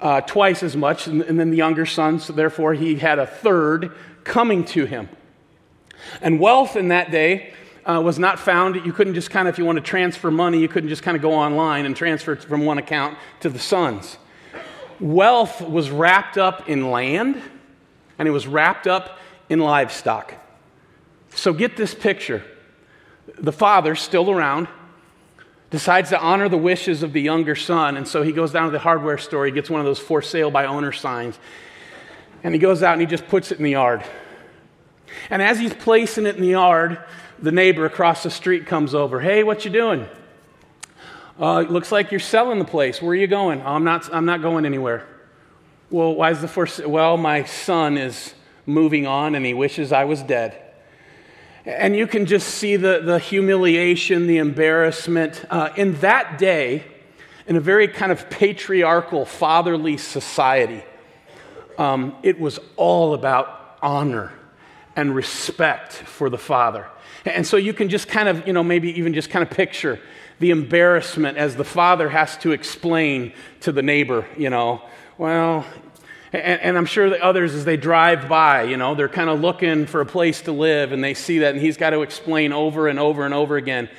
uh, 0.00 0.20
twice 0.22 0.62
as 0.62 0.76
much, 0.76 1.06
and, 1.06 1.22
and 1.22 1.38
then 1.38 1.50
the 1.50 1.56
younger 1.56 1.86
son, 1.86 2.18
so 2.18 2.32
therefore 2.32 2.74
he 2.74 2.96
had 2.96 3.18
a 3.18 3.26
third 3.26 3.92
coming 4.24 4.64
to 4.64 4.84
him. 4.84 5.08
And 6.20 6.40
wealth 6.40 6.76
in 6.76 6.88
that 6.88 7.10
day 7.10 7.54
uh, 7.84 8.00
was 8.00 8.18
not 8.18 8.38
found. 8.38 8.76
You 8.76 8.92
couldn't 8.92 9.14
just 9.14 9.30
kind 9.30 9.48
of, 9.48 9.54
if 9.54 9.58
you 9.58 9.64
want 9.64 9.76
to 9.76 9.82
transfer 9.82 10.30
money, 10.30 10.58
you 10.58 10.68
couldn't 10.68 10.88
just 10.88 11.02
kind 11.02 11.16
of 11.16 11.22
go 11.22 11.32
online 11.32 11.86
and 11.86 11.96
transfer 11.96 12.32
it 12.32 12.42
from 12.42 12.64
one 12.64 12.78
account 12.78 13.18
to 13.40 13.48
the 13.48 13.58
sons. 13.58 14.18
Wealth 15.00 15.60
was 15.60 15.90
wrapped 15.90 16.38
up 16.38 16.68
in 16.68 16.90
land 16.90 17.42
and 18.18 18.28
it 18.28 18.30
was 18.30 18.46
wrapped 18.46 18.86
up 18.86 19.18
in 19.48 19.58
livestock. 19.58 20.34
So 21.34 21.52
get 21.52 21.76
this 21.76 21.94
picture. 21.94 22.44
The 23.38 23.52
father, 23.52 23.94
still 23.94 24.30
around, 24.30 24.68
decides 25.70 26.10
to 26.10 26.20
honor 26.20 26.48
the 26.48 26.58
wishes 26.58 27.02
of 27.02 27.12
the 27.12 27.20
younger 27.20 27.56
son, 27.56 27.96
and 27.96 28.06
so 28.06 28.22
he 28.22 28.30
goes 28.30 28.52
down 28.52 28.66
to 28.66 28.70
the 28.70 28.78
hardware 28.78 29.16
store. 29.16 29.46
He 29.46 29.52
gets 29.52 29.70
one 29.70 29.80
of 29.80 29.86
those 29.86 29.98
for 29.98 30.20
sale 30.20 30.50
by 30.50 30.66
owner 30.66 30.92
signs, 30.92 31.38
and 32.44 32.54
he 32.54 32.60
goes 32.60 32.82
out 32.82 32.92
and 32.92 33.00
he 33.00 33.06
just 33.06 33.26
puts 33.28 33.50
it 33.50 33.58
in 33.58 33.64
the 33.64 33.70
yard. 33.70 34.04
And 35.30 35.40
as 35.40 35.58
he's 35.58 35.72
placing 35.72 36.26
it 36.26 36.36
in 36.36 36.42
the 36.42 36.48
yard, 36.48 36.98
the 37.42 37.52
neighbor 37.52 37.84
across 37.84 38.22
the 38.22 38.30
street 38.30 38.66
comes 38.66 38.94
over. 38.94 39.20
Hey, 39.20 39.42
what 39.42 39.64
you 39.64 39.70
doing? 39.70 40.06
Uh, 41.38 41.62
looks 41.62 41.90
like 41.90 42.12
you're 42.12 42.20
selling 42.20 42.60
the 42.60 42.64
place. 42.64 43.02
Where 43.02 43.10
are 43.10 43.16
you 43.16 43.26
going? 43.26 43.60
Oh, 43.62 43.74
I'm 43.74 43.84
not. 43.84 44.12
I'm 44.14 44.24
not 44.24 44.42
going 44.42 44.64
anywhere. 44.64 45.06
Well, 45.90 46.14
why 46.14 46.30
is 46.30 46.40
the 46.40 46.48
first? 46.48 46.86
Well, 46.86 47.16
my 47.16 47.44
son 47.44 47.98
is 47.98 48.34
moving 48.64 49.06
on, 49.06 49.34
and 49.34 49.44
he 49.44 49.54
wishes 49.54 49.92
I 49.92 50.04
was 50.04 50.22
dead. 50.22 50.58
And 51.64 51.96
you 51.96 52.06
can 52.06 52.26
just 52.26 52.48
see 52.48 52.76
the, 52.76 53.00
the 53.04 53.18
humiliation, 53.18 54.26
the 54.26 54.38
embarrassment. 54.38 55.44
Uh, 55.48 55.70
in 55.76 55.94
that 56.00 56.38
day, 56.38 56.84
in 57.46 57.56
a 57.56 57.60
very 57.60 57.88
kind 57.88 58.12
of 58.12 58.28
patriarchal, 58.30 59.24
fatherly 59.24 59.96
society, 59.96 60.82
um, 61.78 62.16
it 62.22 62.38
was 62.38 62.58
all 62.76 63.14
about 63.14 63.78
honor 63.80 64.32
and 64.96 65.14
respect 65.14 65.92
for 65.92 66.28
the 66.30 66.38
father. 66.38 66.86
And 67.24 67.46
so 67.46 67.56
you 67.56 67.72
can 67.72 67.88
just 67.88 68.08
kind 68.08 68.28
of, 68.28 68.46
you 68.46 68.52
know, 68.52 68.62
maybe 68.62 68.98
even 68.98 69.14
just 69.14 69.30
kind 69.30 69.42
of 69.42 69.50
picture 69.50 70.00
the 70.40 70.50
embarrassment 70.50 71.38
as 71.38 71.54
the 71.54 71.64
father 71.64 72.08
has 72.08 72.36
to 72.38 72.52
explain 72.52 73.32
to 73.60 73.70
the 73.70 73.82
neighbor, 73.82 74.26
you 74.36 74.50
know, 74.50 74.82
well, 75.16 75.64
And, 76.32 76.60
and, 76.62 76.78
I'm 76.78 76.86
sure 76.86 77.10
the 77.10 77.22
others, 77.22 77.54
as 77.54 77.66
they 77.66 77.76
drive 77.76 78.26
by, 78.26 78.62
you 78.62 78.78
know, 78.78 78.94
they're 78.94 79.08
kind 79.08 79.28
of 79.28 79.40
looking 79.40 79.84
for 79.84 80.00
a 80.00 80.06
place 80.06 80.40
to 80.42 80.52
live 80.52 80.90
and 80.90 81.04
they 81.04 81.12
see 81.12 81.40
that, 81.40 81.52
and 81.52 81.60
he's 81.60 81.76
got 81.76 81.90
to 81.90 82.00
explain 82.00 82.52
over 82.52 82.88
and 82.88 82.98
over 82.98 83.26
and 83.26 83.34
over 83.34 83.56
again. 83.56 83.90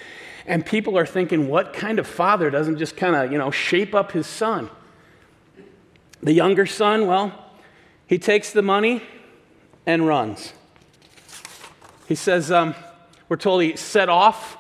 And 0.48 0.66
people 0.66 0.98
are 0.98 1.06
thinking, 1.06 1.48
what 1.48 1.74
kind 1.74 2.00
of 2.00 2.08
father 2.08 2.50
doesn't 2.50 2.80
just 2.80 2.98
kind 2.98 3.16
of, 3.16 3.32
you 3.32 3.38
know, 3.38 3.52
shape 3.52 3.94
up 3.94 4.12
his 4.14 4.26
son? 4.26 4.70
The 6.24 6.34
younger 6.34 6.66
son, 6.66 7.06
well, 7.06 7.32
he 8.08 8.18
takes 8.18 8.52
the 8.52 8.64
money 8.64 9.04
and 9.86 10.08
runs. 10.08 10.54
He 12.08 12.16
says, 12.16 12.52
um, 12.52 12.74
we're 13.30 13.38
told 13.38 13.62
he 13.62 13.76
set 13.76 14.10
off 14.10 14.58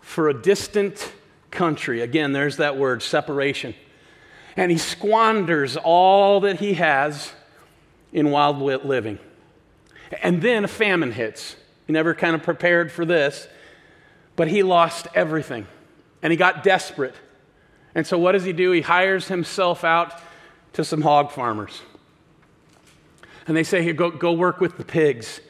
for 0.00 0.28
a 0.28 0.34
distant 0.34 1.12
country. 1.50 2.00
Again, 2.00 2.32
there's 2.32 2.56
that 2.58 2.76
word, 2.76 3.02
separation 3.02 3.74
and 4.58 4.72
he 4.72 4.76
squanders 4.76 5.76
all 5.76 6.40
that 6.40 6.58
he 6.58 6.74
has 6.74 7.32
in 8.12 8.32
wild 8.32 8.58
living. 8.58 9.20
And 10.20 10.42
then 10.42 10.64
a 10.64 10.68
famine 10.68 11.12
hits. 11.12 11.54
He 11.86 11.92
never 11.92 12.12
kind 12.12 12.34
of 12.34 12.42
prepared 12.42 12.90
for 12.90 13.04
this, 13.04 13.46
but 14.34 14.48
he 14.48 14.64
lost 14.64 15.06
everything 15.14 15.68
and 16.22 16.32
he 16.32 16.36
got 16.36 16.64
desperate. 16.64 17.14
And 17.94 18.04
so, 18.04 18.18
what 18.18 18.32
does 18.32 18.42
he 18.42 18.52
do? 18.52 18.72
He 18.72 18.80
hires 18.80 19.28
himself 19.28 19.84
out 19.84 20.20
to 20.72 20.84
some 20.84 21.02
hog 21.02 21.30
farmers. 21.30 21.80
And 23.46 23.56
they 23.56 23.62
say, 23.62 23.84
Here, 23.84 23.92
go, 23.92 24.10
go 24.10 24.32
work 24.32 24.60
with 24.60 24.76
the 24.76 24.84
pigs. 24.84 25.40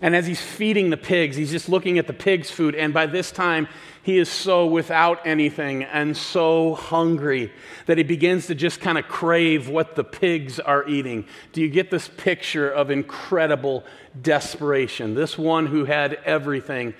And 0.00 0.14
as 0.14 0.26
he's 0.26 0.40
feeding 0.40 0.90
the 0.90 0.96
pigs, 0.96 1.36
he's 1.36 1.50
just 1.50 1.68
looking 1.68 1.98
at 1.98 2.06
the 2.06 2.12
pigs' 2.12 2.50
food. 2.50 2.74
And 2.74 2.94
by 2.94 3.06
this 3.06 3.32
time, 3.32 3.68
he 4.02 4.18
is 4.18 4.28
so 4.28 4.66
without 4.66 5.26
anything 5.26 5.82
and 5.82 6.16
so 6.16 6.74
hungry 6.74 7.52
that 7.86 7.98
he 7.98 8.04
begins 8.04 8.46
to 8.46 8.54
just 8.54 8.80
kind 8.80 8.96
of 8.96 9.08
crave 9.08 9.68
what 9.68 9.96
the 9.96 10.04
pigs 10.04 10.60
are 10.60 10.86
eating. 10.88 11.26
Do 11.52 11.60
you 11.60 11.68
get 11.68 11.90
this 11.90 12.08
picture 12.08 12.70
of 12.70 12.90
incredible 12.90 13.84
desperation? 14.20 15.14
This 15.14 15.36
one 15.36 15.66
who 15.66 15.84
had 15.84 16.14
everything 16.24 16.94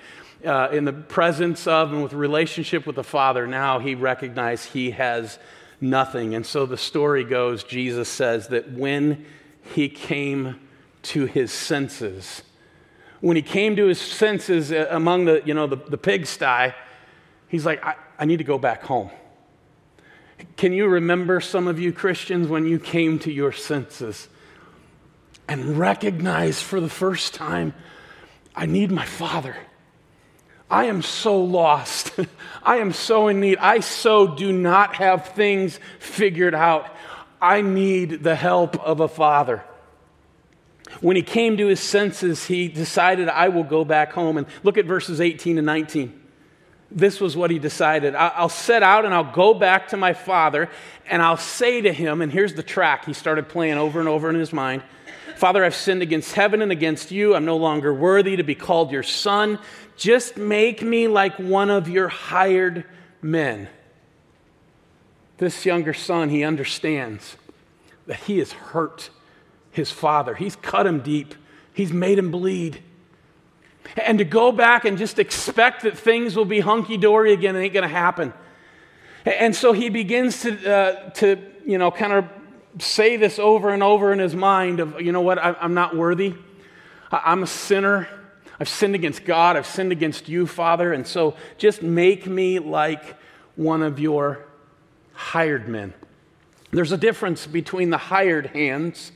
uh, 0.45 0.69
in 0.71 0.85
the 0.85 0.93
presence 0.93 1.67
of 1.67 1.91
and 1.91 2.03
with 2.03 2.13
relationship 2.13 2.85
with 2.85 2.95
the 2.95 3.03
Father, 3.03 3.47
now 3.47 3.79
he 3.79 3.95
recognized 3.95 4.69
he 4.69 4.91
has 4.91 5.39
nothing. 5.81 6.35
And 6.35 6.45
so 6.45 6.65
the 6.65 6.77
story 6.77 7.23
goes 7.23 7.63
Jesus 7.63 8.09
says 8.09 8.49
that 8.49 8.71
when 8.71 9.25
he 9.73 9.89
came 9.89 10.59
to 11.01 11.25
his 11.25 11.51
senses, 11.51 12.43
when 13.21 13.35
he 13.35 13.41
came 13.41 13.75
to 13.75 13.85
his 13.85 13.99
senses 13.99 14.71
uh, 14.71 14.87
among 14.89 15.25
the, 15.25 15.41
you 15.45 15.53
know, 15.53 15.67
the, 15.67 15.75
the 15.75 15.97
pigsty, 15.97 16.73
He's 17.49 17.65
like, 17.65 17.83
I, 17.83 17.95
I 18.17 18.25
need 18.25 18.37
to 18.37 18.43
go 18.43 18.57
back 18.57 18.83
home. 18.83 19.09
Can 20.55 20.71
you 20.71 20.87
remember, 20.87 21.41
some 21.41 21.67
of 21.67 21.79
you 21.79 21.91
Christians, 21.91 22.47
when 22.47 22.65
you 22.65 22.79
came 22.79 23.19
to 23.19 23.31
your 23.31 23.51
senses 23.51 24.29
and 25.47 25.77
recognized 25.77 26.63
for 26.63 26.79
the 26.79 26.89
first 26.89 27.33
time, 27.33 27.73
I 28.55 28.67
need 28.67 28.91
my 28.91 29.05
Father? 29.05 29.57
I 30.69 30.85
am 30.85 31.01
so 31.01 31.41
lost. 31.41 32.11
I 32.63 32.77
am 32.77 32.93
so 32.93 33.27
in 33.27 33.39
need. 33.39 33.57
I 33.57 33.79
so 33.79 34.35
do 34.35 34.53
not 34.53 34.95
have 34.95 35.29
things 35.29 35.79
figured 35.97 36.53
out. 36.53 36.95
I 37.41 37.61
need 37.61 38.23
the 38.23 38.35
help 38.35 38.79
of 38.79 38.99
a 38.99 39.07
Father. 39.07 39.63
When 41.01 41.15
he 41.15 41.21
came 41.21 41.57
to 41.57 41.67
his 41.67 41.79
senses, 41.79 42.45
he 42.45 42.67
decided, 42.67 43.29
I 43.29 43.49
will 43.49 43.63
go 43.63 43.85
back 43.85 44.11
home. 44.13 44.37
And 44.37 44.47
look 44.63 44.77
at 44.77 44.85
verses 44.85 45.21
18 45.21 45.57
and 45.57 45.65
19 45.65 46.19
this 46.91 47.21
was 47.21 47.37
what 47.37 47.51
he 47.51 47.59
decided. 47.59 48.15
I'll 48.15 48.49
set 48.49 48.81
out 48.81 49.05
and 49.05 49.13
I'll 49.13 49.31
go 49.31 49.53
back 49.53 49.89
to 49.89 49.97
my 49.97 50.13
father 50.13 50.69
and 51.07 51.21
I'll 51.21 51.37
say 51.37 51.81
to 51.81 51.93
him, 51.93 52.21
and 52.21 52.31
here's 52.31 52.55
the 52.55 52.63
track 52.63 53.05
he 53.05 53.13
started 53.13 53.47
playing 53.47 53.77
over 53.77 53.99
and 53.99 54.09
over 54.09 54.29
in 54.29 54.35
his 54.35 54.53
mind 54.53 54.83
Father, 55.35 55.63
I've 55.63 55.75
sinned 55.75 56.01
against 56.01 56.33
heaven 56.33 56.61
and 56.61 56.69
against 56.69 57.11
you. 57.11 57.33
I'm 57.33 57.45
no 57.45 57.55
longer 57.55 57.93
worthy 57.93 58.35
to 58.35 58.43
be 58.43 58.55
called 58.55 58.91
your 58.91 59.03
son. 59.03 59.57
Just 59.95 60.35
make 60.35 60.81
me 60.81 61.07
like 61.07 61.39
one 61.39 61.69
of 61.69 61.87
your 61.87 62.09
hired 62.09 62.83
men. 63.21 63.69
This 65.37 65.65
younger 65.65 65.93
son, 65.93 66.27
he 66.27 66.43
understands 66.43 67.37
that 68.05 68.17
he 68.17 68.41
is 68.41 68.51
hurt 68.51 69.11
his 69.71 69.91
father, 69.91 70.35
he's 70.35 70.55
cut 70.55 70.85
him 70.85 71.01
deep, 71.01 71.35
he's 71.73 71.91
made 71.91 72.17
him 72.17 72.31
bleed. 72.31 72.81
And 73.97 74.19
to 74.19 74.23
go 74.23 74.51
back 74.51 74.85
and 74.85 74.97
just 74.97 75.19
expect 75.19 75.83
that 75.83 75.97
things 75.97 76.35
will 76.35 76.45
be 76.45 76.59
hunky 76.59 76.97
dory 76.97 77.33
again 77.33 77.55
ain't 77.55 77.73
going 77.73 77.83
to 77.83 77.87
happen. 77.87 78.33
And 79.25 79.55
so 79.55 79.73
he 79.73 79.89
begins 79.89 80.41
to, 80.41 80.71
uh, 80.71 81.09
to 81.11 81.37
you 81.65 81.77
know, 81.77 81.91
kind 81.91 82.13
of 82.13 82.25
say 82.77 83.17
this 83.17 83.39
over 83.39 83.69
and 83.69 83.81
over 83.83 84.13
in 84.13 84.19
his 84.19 84.35
mind 84.35 84.79
of, 84.79 85.01
you 85.01 85.11
know 85.11 85.21
what, 85.21 85.39
I, 85.39 85.55
am 85.61 85.73
not 85.73 85.95
worthy. 85.95 86.35
I'm 87.11 87.43
a 87.43 87.47
sinner. 87.47 88.07
I've 88.59 88.69
sinned 88.69 88.95
against 88.95 89.25
God. 89.25 89.57
I've 89.57 89.65
sinned 89.65 89.91
against 89.91 90.29
you, 90.29 90.45
Father. 90.45 90.93
And 90.93 91.07
so 91.07 91.35
just 91.57 91.81
make 91.81 92.27
me 92.27 92.59
like 92.59 93.15
one 93.55 93.81
of 93.81 93.99
your 93.99 94.45
hired 95.13 95.67
men. 95.67 95.93
There's 96.71 96.91
a 96.91 96.97
difference 96.97 97.47
between 97.47 97.89
the 97.89 97.97
hired 97.97 98.47
hands 98.47 99.11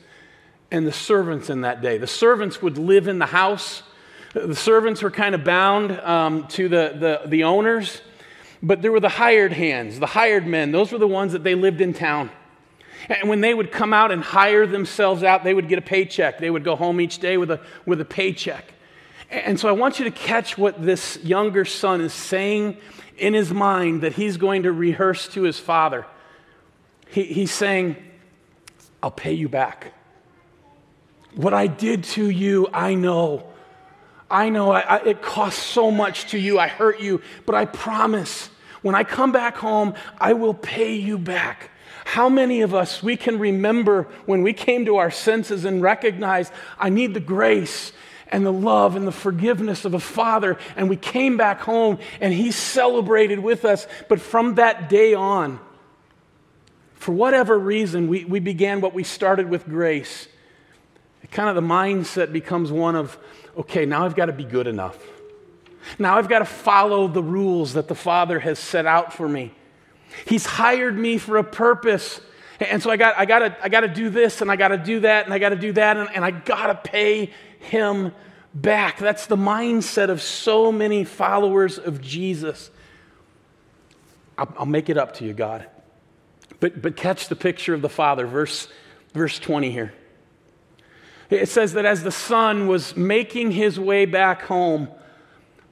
and 0.73 0.85
the 0.85 0.91
servants 0.91 1.49
in 1.49 1.61
that 1.61 1.81
day. 1.81 1.97
The 1.97 2.07
servants 2.07 2.61
would 2.61 2.77
live 2.77 3.07
in 3.07 3.19
the 3.19 3.27
house 3.27 3.83
the 4.33 4.55
servants 4.55 5.03
were 5.03 5.11
kind 5.11 5.35
of 5.35 5.43
bound 5.43 5.91
um, 5.91 6.47
to 6.49 6.67
the, 6.67 6.95
the, 7.23 7.29
the 7.29 7.43
owners, 7.43 8.01
but 8.63 8.81
there 8.81 8.91
were 8.91 8.99
the 8.99 9.09
hired 9.09 9.53
hands, 9.53 9.99
the 9.99 10.07
hired 10.07 10.47
men. 10.47 10.71
Those 10.71 10.91
were 10.91 10.97
the 10.97 11.07
ones 11.07 11.33
that 11.33 11.43
they 11.43 11.53
lived 11.53 11.81
in 11.81 11.93
town. 11.93 12.31
And 13.09 13.29
when 13.29 13.41
they 13.41 13.53
would 13.53 13.71
come 13.71 13.93
out 13.93 14.11
and 14.11 14.23
hire 14.23 14.65
themselves 14.65 15.23
out, 15.23 15.43
they 15.43 15.53
would 15.53 15.69
get 15.69 15.77
a 15.77 15.83
paycheck. 15.83 16.39
They 16.39 16.49
would 16.49 16.63
go 16.63 16.75
home 16.75 16.99
each 16.99 17.19
day 17.19 17.37
with 17.37 17.51
a, 17.51 17.61
with 17.85 18.01
a 18.01 18.05
paycheck. 18.05 18.73
And 19.29 19.59
so 19.59 19.69
I 19.69 19.73
want 19.73 19.99
you 19.99 20.05
to 20.05 20.11
catch 20.11 20.57
what 20.57 20.83
this 20.83 21.19
younger 21.23 21.63
son 21.63 22.01
is 22.01 22.13
saying 22.13 22.77
in 23.17 23.35
his 23.35 23.51
mind 23.51 24.01
that 24.01 24.13
he's 24.13 24.37
going 24.37 24.63
to 24.63 24.71
rehearse 24.71 25.27
to 25.29 25.43
his 25.43 25.59
father. 25.59 26.07
He, 27.09 27.23
he's 27.25 27.51
saying, 27.51 27.97
I'll 29.03 29.11
pay 29.11 29.33
you 29.33 29.47
back. 29.47 29.93
What 31.35 31.53
I 31.53 31.67
did 31.67 32.03
to 32.05 32.29
you, 32.29 32.67
I 32.73 32.95
know. 32.95 33.47
I 34.29 34.49
know 34.49 34.71
I, 34.71 34.79
I, 34.81 34.97
it 35.03 35.21
costs 35.21 35.61
so 35.61 35.91
much 35.91 36.31
to 36.31 36.39
you, 36.39 36.59
I 36.59 36.67
hurt 36.67 36.99
you, 36.99 37.21
but 37.45 37.55
I 37.55 37.65
promise 37.65 38.49
when 38.81 38.95
I 38.95 39.03
come 39.03 39.31
back 39.31 39.57
home, 39.57 39.93
I 40.19 40.33
will 40.33 40.53
pay 40.53 40.95
you 40.95 41.17
back. 41.17 41.69
How 42.05 42.29
many 42.29 42.61
of 42.61 42.73
us 42.73 43.01
we 43.01 43.15
can 43.15 43.39
remember 43.39 44.07
when 44.25 44.43
we 44.43 44.53
came 44.53 44.85
to 44.85 44.97
our 44.97 45.11
senses 45.11 45.65
and 45.65 45.81
recognized 45.81 46.51
I 46.77 46.89
need 46.89 47.13
the 47.13 47.19
grace 47.19 47.93
and 48.27 48.45
the 48.45 48.51
love 48.51 48.95
and 48.95 49.07
the 49.07 49.11
forgiveness 49.11 49.85
of 49.85 49.93
a 49.93 49.99
father, 49.99 50.57
and 50.75 50.89
we 50.89 50.97
came 50.97 51.37
back 51.37 51.61
home 51.61 51.99
and 52.19 52.33
he 52.33 52.51
celebrated 52.51 53.39
with 53.39 53.63
us. 53.63 53.87
But 54.09 54.19
from 54.19 54.55
that 54.55 54.89
day 54.89 55.13
on, 55.13 55.59
for 56.95 57.11
whatever 57.11 57.57
reason, 57.57 58.07
we, 58.07 58.25
we 58.25 58.39
began 58.39 58.81
what 58.81 58.93
we 58.93 59.03
started 59.03 59.49
with 59.49 59.65
grace. 59.65 60.27
Kind 61.33 61.49
of 61.49 61.55
the 61.55 61.67
mindset 61.67 62.31
becomes 62.31 62.71
one 62.71 62.95
of, 62.95 63.17
okay, 63.57 63.87
now 63.87 64.05
I've 64.05 64.15
got 64.15 64.27
to 64.27 64.33
be 64.33 64.43
good 64.43 64.67
enough. 64.67 64.97
Now 65.97 66.17
I've 66.17 66.29
got 66.29 66.39
to 66.39 66.45
follow 66.45 67.07
the 67.07 67.23
rules 67.23 67.73
that 67.73 67.87
the 67.87 67.95
Father 67.95 68.39
has 68.39 68.59
set 68.59 68.85
out 68.85 69.13
for 69.13 69.27
me. 69.27 69.51
He's 70.27 70.45
hired 70.45 70.95
me 70.97 71.17
for 71.17 71.37
a 71.37 71.43
purpose. 71.43 72.21
And 72.59 72.83
so 72.83 72.91
I 72.91 72.97
got, 72.97 73.17
I 73.17 73.25
got, 73.25 73.39
to, 73.39 73.57
I 73.63 73.69
got 73.69 73.79
to 73.79 73.87
do 73.87 74.11
this 74.11 74.41
and 74.41 74.51
I 74.51 74.55
got 74.55 74.67
to 74.67 74.77
do 74.77 74.99
that 74.99 75.25
and 75.25 75.33
I 75.33 75.39
got 75.39 75.49
to 75.49 75.55
do 75.55 75.73
that 75.73 75.97
and, 75.97 76.07
and 76.13 76.23
I 76.23 76.29
got 76.29 76.67
to 76.67 76.75
pay 76.75 77.31
him 77.59 78.13
back. 78.53 78.99
That's 78.99 79.25
the 79.25 79.35
mindset 79.35 80.09
of 80.09 80.21
so 80.21 80.71
many 80.71 81.03
followers 81.03 81.79
of 81.79 81.99
Jesus. 81.99 82.69
I'll, 84.37 84.53
I'll 84.59 84.65
make 84.67 84.87
it 84.87 84.99
up 84.99 85.15
to 85.15 85.25
you, 85.25 85.33
God. 85.33 85.65
But, 86.59 86.79
but 86.79 86.95
catch 86.95 87.27
the 87.27 87.35
picture 87.35 87.73
of 87.73 87.81
the 87.81 87.89
Father, 87.89 88.27
verse, 88.27 88.67
verse 89.15 89.39
20 89.39 89.71
here. 89.71 89.93
It 91.29 91.49
says 91.49 91.73
that 91.73 91.85
as 91.85 92.03
the 92.03 92.11
son 92.11 92.67
was 92.67 92.95
making 92.95 93.51
his 93.51 93.79
way 93.79 94.05
back 94.05 94.43
home, 94.43 94.89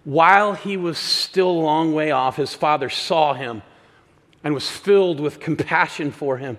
while 0.03 0.53
he 0.53 0.77
was 0.77 0.98
still 0.98 1.51
a 1.51 1.51
long 1.51 1.93
way 1.93 2.12
off, 2.12 2.38
his 2.38 2.53
father 2.53 2.89
saw 2.89 3.34
him 3.34 3.62
and 4.43 4.53
was 4.53 4.70
filled 4.70 5.20
with 5.20 5.39
compassion 5.39 6.12
for 6.12 6.38
him. 6.38 6.58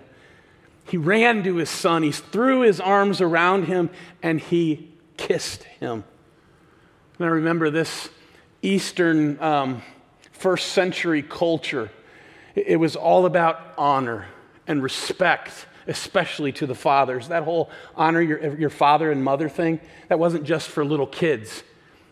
He 0.87 0.97
ran 0.97 1.43
to 1.45 1.57
his 1.57 1.71
son, 1.71 2.03
he 2.03 2.13
threw 2.13 2.61
his 2.61 2.81
arms 2.81 3.21
around 3.21 3.65
him, 3.65 3.91
and 4.23 4.41
he 4.41 4.91
kissed 5.17 5.65
him. 5.65 6.05
And 7.19 7.27
I 7.27 7.31
remember 7.31 7.71
this 7.71 8.09
Eastern 8.63 9.41
um, 9.41 9.83
first 10.33 10.73
century 10.73 11.23
culture. 11.23 11.91
It 12.55 12.79
was 12.79 12.97
all 12.97 13.27
about 13.27 13.75
honor 13.79 14.27
and 14.67 14.83
respect 14.83 15.67
especially 15.87 16.53
to 16.53 16.67
the 16.67 16.75
fathers. 16.75 17.29
That 17.29 17.45
whole 17.45 17.71
honor 17.97 18.21
your, 18.21 18.57
your 18.59 18.71
father 18.71 19.11
and 19.11 19.23
mother 19.23 19.49
thing, 19.49 19.81
that 20.09 20.19
wasn't 20.19 20.45
just 20.45 20.69
for 20.69 20.85
little 20.85 21.07
kids. 21.07 21.62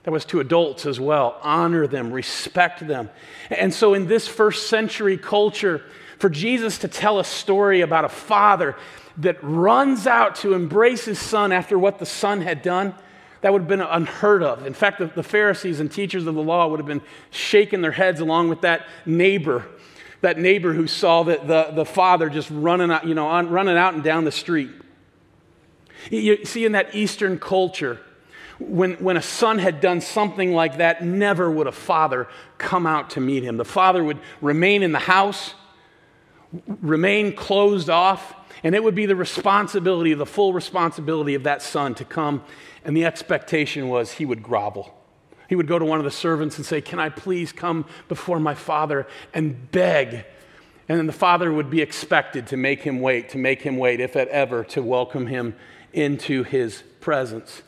That 0.04 0.12
was 0.12 0.24
to 0.26 0.40
adults 0.40 0.86
as 0.86 0.98
well. 0.98 1.38
Honor 1.42 1.86
them, 1.86 2.12
respect 2.12 2.86
them. 2.86 3.10
And 3.50 3.72
so, 3.74 3.94
in 3.94 4.06
this 4.06 4.26
first 4.26 4.68
century 4.68 5.18
culture, 5.18 5.82
For 6.20 6.28
Jesus 6.28 6.76
to 6.78 6.88
tell 6.88 7.18
a 7.18 7.24
story 7.24 7.80
about 7.80 8.04
a 8.04 8.10
father 8.10 8.76
that 9.16 9.42
runs 9.42 10.06
out 10.06 10.36
to 10.36 10.52
embrace 10.52 11.06
his 11.06 11.18
son 11.18 11.50
after 11.50 11.78
what 11.78 11.98
the 11.98 12.04
son 12.04 12.42
had 12.42 12.60
done, 12.60 12.94
that 13.40 13.54
would 13.54 13.62
have 13.62 13.68
been 13.68 13.80
unheard 13.80 14.42
of. 14.42 14.66
In 14.66 14.74
fact, 14.74 14.98
the, 14.98 15.06
the 15.06 15.22
Pharisees 15.22 15.80
and 15.80 15.90
teachers 15.90 16.26
of 16.26 16.34
the 16.34 16.42
law 16.42 16.68
would 16.68 16.78
have 16.78 16.86
been 16.86 17.00
shaking 17.30 17.80
their 17.80 17.92
heads 17.92 18.20
along 18.20 18.50
with 18.50 18.60
that 18.60 18.86
neighbor, 19.06 19.64
that 20.20 20.38
neighbor 20.38 20.72
who 20.72 20.86
saw 20.86 21.22
the, 21.22 21.38
the, 21.38 21.70
the 21.74 21.84
father 21.84 22.28
just 22.28 22.50
running 22.50 22.90
out, 22.90 23.06
you 23.06 23.14
know, 23.14 23.26
on, 23.26 23.48
running 23.48 23.76
out 23.76 23.94
and 23.94 24.02
down 24.02 24.24
the 24.24 24.32
street. 24.32 24.70
You 26.10 26.44
see, 26.44 26.64
in 26.64 26.72
that 26.72 26.94
Eastern 26.94 27.38
culture, 27.38 28.00
when, 28.58 28.94
when 28.94 29.16
a 29.16 29.22
son 29.22 29.58
had 29.58 29.80
done 29.80 30.00
something 30.00 30.52
like 30.52 30.78
that, 30.78 31.04
never 31.04 31.50
would 31.50 31.66
a 31.66 31.72
father 31.72 32.28
come 32.58 32.86
out 32.86 33.10
to 33.10 33.20
meet 33.20 33.42
him. 33.42 33.56
The 33.56 33.64
father 33.64 34.04
would 34.04 34.18
remain 34.40 34.82
in 34.82 34.92
the 34.92 34.98
house, 34.98 35.54
remain 36.80 37.34
closed 37.34 37.88
off, 37.88 38.34
and 38.62 38.74
it 38.74 38.84
would 38.84 38.94
be 38.94 39.06
the 39.06 39.16
responsibility, 39.16 40.12
the 40.12 40.26
full 40.26 40.52
responsibility 40.52 41.34
of 41.34 41.44
that 41.44 41.62
son 41.62 41.94
to 41.96 42.04
come. 42.04 42.44
And 42.84 42.96
the 42.96 43.04
expectation 43.06 43.88
was 43.88 44.12
he 44.12 44.26
would 44.26 44.42
grovel. 44.42 44.99
He 45.50 45.56
would 45.56 45.66
go 45.66 45.80
to 45.80 45.84
one 45.84 45.98
of 45.98 46.04
the 46.04 46.12
servants 46.12 46.58
and 46.58 46.64
say, 46.64 46.80
Can 46.80 47.00
I 47.00 47.08
please 47.08 47.50
come 47.50 47.84
before 48.06 48.38
my 48.38 48.54
father 48.54 49.08
and 49.34 49.68
beg? 49.72 50.24
And 50.88 50.96
then 50.96 51.08
the 51.08 51.12
father 51.12 51.52
would 51.52 51.68
be 51.68 51.82
expected 51.82 52.46
to 52.46 52.56
make 52.56 52.82
him 52.82 53.00
wait, 53.00 53.30
to 53.30 53.38
make 53.38 53.60
him 53.62 53.76
wait, 53.76 53.98
if 53.98 54.14
at 54.14 54.28
ever, 54.28 54.62
to 54.66 54.80
welcome 54.80 55.26
him 55.26 55.56
into 55.92 56.44
his 56.44 56.84
presence. 57.00 57.62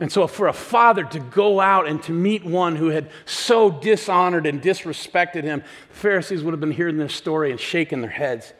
And 0.00 0.10
so, 0.10 0.26
for 0.26 0.48
a 0.48 0.52
father 0.52 1.04
to 1.04 1.20
go 1.20 1.60
out 1.60 1.86
and 1.86 2.02
to 2.02 2.12
meet 2.12 2.44
one 2.44 2.74
who 2.74 2.88
had 2.88 3.08
so 3.24 3.70
dishonored 3.70 4.44
and 4.44 4.60
disrespected 4.60 5.44
him, 5.44 5.62
the 5.90 5.94
Pharisees 5.94 6.42
would 6.42 6.54
have 6.54 6.60
been 6.60 6.72
hearing 6.72 6.98
this 6.98 7.14
story 7.14 7.52
and 7.52 7.60
shaking 7.60 8.00
their 8.00 8.10
heads. 8.10 8.52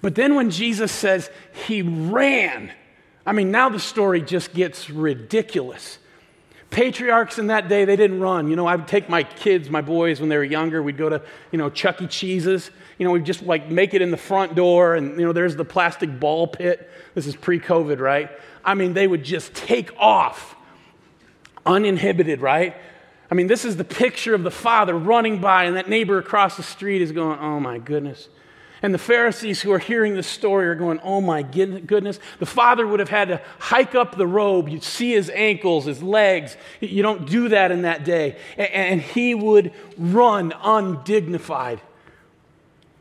But 0.00 0.14
then, 0.14 0.36
when 0.36 0.50
Jesus 0.50 0.92
says 0.92 1.28
he 1.66 1.82
ran, 1.82 2.70
I 3.26 3.32
mean, 3.32 3.50
now 3.50 3.68
the 3.68 3.80
story 3.80 4.22
just 4.22 4.54
gets 4.54 4.88
ridiculous. 4.88 5.98
Patriarchs 6.70 7.38
in 7.38 7.48
that 7.48 7.68
day, 7.68 7.84
they 7.84 7.96
didn't 7.96 8.20
run. 8.20 8.48
You 8.48 8.54
know, 8.54 8.66
I 8.66 8.76
would 8.76 8.86
take 8.86 9.08
my 9.08 9.24
kids, 9.24 9.68
my 9.68 9.80
boys, 9.80 10.20
when 10.20 10.28
they 10.28 10.36
were 10.36 10.44
younger, 10.44 10.82
we'd 10.82 10.96
go 10.96 11.08
to, 11.08 11.20
you 11.50 11.58
know, 11.58 11.68
Chuck 11.68 12.00
E. 12.00 12.06
Cheese's. 12.06 12.70
You 12.96 13.06
know, 13.06 13.12
we'd 13.12 13.24
just 13.24 13.42
like 13.42 13.68
make 13.68 13.92
it 13.92 14.02
in 14.02 14.10
the 14.10 14.16
front 14.16 14.54
door, 14.54 14.94
and, 14.94 15.18
you 15.18 15.26
know, 15.26 15.32
there's 15.32 15.56
the 15.56 15.64
plastic 15.64 16.20
ball 16.20 16.46
pit. 16.46 16.88
This 17.14 17.26
is 17.26 17.34
pre 17.34 17.58
COVID, 17.58 17.98
right? 17.98 18.30
I 18.64 18.74
mean, 18.74 18.92
they 18.92 19.06
would 19.06 19.24
just 19.24 19.52
take 19.54 19.90
off 19.98 20.54
uninhibited, 21.66 22.40
right? 22.40 22.76
I 23.30 23.34
mean, 23.34 23.46
this 23.46 23.64
is 23.64 23.76
the 23.76 23.84
picture 23.84 24.34
of 24.34 24.42
the 24.42 24.50
father 24.50 24.94
running 24.94 25.40
by, 25.40 25.64
and 25.64 25.76
that 25.76 25.88
neighbor 25.88 26.18
across 26.18 26.56
the 26.56 26.62
street 26.62 27.02
is 27.02 27.12
going, 27.12 27.38
Oh 27.38 27.60
my 27.60 27.78
goodness. 27.78 28.28
And 28.82 28.94
the 28.94 28.98
Pharisees 28.98 29.60
who 29.60 29.72
are 29.72 29.78
hearing 29.78 30.14
this 30.14 30.26
story 30.26 30.66
are 30.66 30.74
going, 30.74 31.00
Oh 31.02 31.20
my 31.20 31.42
goodness. 31.42 32.18
The 32.38 32.46
father 32.46 32.86
would 32.86 33.00
have 33.00 33.10
had 33.10 33.28
to 33.28 33.42
hike 33.58 33.94
up 33.94 34.16
the 34.16 34.26
robe. 34.26 34.68
You'd 34.68 34.82
see 34.82 35.12
his 35.12 35.30
ankles, 35.30 35.84
his 35.84 36.02
legs. 36.02 36.56
You 36.80 37.02
don't 37.02 37.28
do 37.28 37.50
that 37.50 37.70
in 37.70 37.82
that 37.82 38.04
day. 38.04 38.36
And 38.56 39.00
he 39.00 39.34
would 39.34 39.72
run 39.98 40.54
undignified, 40.62 41.80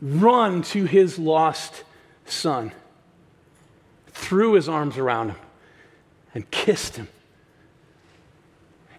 run 0.01 0.63
to 0.63 0.85
his 0.85 1.17
lost 1.17 1.83
son, 2.25 2.73
threw 4.07 4.53
his 4.53 4.67
arms 4.67 4.97
around 4.97 5.29
him, 5.29 5.37
and 6.33 6.51
kissed 6.51 6.97
him 6.97 7.07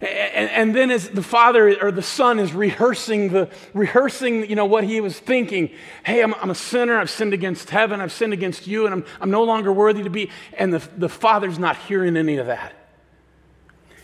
and, 0.01 0.75
then 0.75 0.91
as 0.91 1.11
the 1.11 1.23
father 1.23 1.77
or 1.83 1.93
the 1.93 2.03
son 2.03 2.39
is 2.39 2.55
rehearsing 2.55 3.29
the 3.29 3.51
rehearsing 3.75 4.49
you 4.49 4.57
know 4.57 4.65
what 4.65 4.85
he 4.85 5.01
was 5.01 5.19
thinking. 5.19 5.71
Hey 6.05 6.23
i'm, 6.23 6.35
I'm 6.35 6.51
a 6.51 6.55
sinner. 6.55 6.99
I've 6.99 7.11
sinned 7.11 7.35
against 7.35 7.69
heaven. 7.71 8.01
I've 8.01 8.13
sinned 8.13 8.33
against 8.33 8.67
you 8.67 8.87
and 8.87 8.95
i'm, 8.95 9.05
I'm 9.21 9.31
no 9.31 9.45
longer 9.45 9.73
worthy 9.73 10.03
to 10.03 10.11
be. 10.11 10.31
And 10.55 10.73
the, 10.73 10.83
the 10.97 11.09
father's 11.09 11.59
not 11.59 11.77
hearing 11.77 12.17
any 12.17 12.39
of 12.39 12.47
that. 12.47 12.73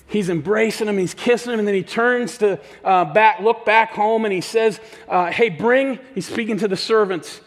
He's 0.08 0.28
embracing 0.28 0.86
him. 0.86 0.98
He's 0.98 1.14
kissing 1.14 1.52
him. 1.52 1.58
And 1.58 1.66
then 1.66 1.74
he 1.74 1.82
turns 1.82 2.38
to 2.38 2.60
uh, 2.84 3.06
back 3.06 3.40
look 3.40 3.64
back 3.64 3.92
home 3.92 4.24
and 4.26 4.34
he 4.34 4.42
says 4.42 4.78
uh, 5.08 5.26
hey 5.26 5.48
bring 5.48 5.98
he's 6.14 6.26
speaking 6.26 6.58
to 6.58 6.68
the 6.68 6.76
servants. 6.76 7.40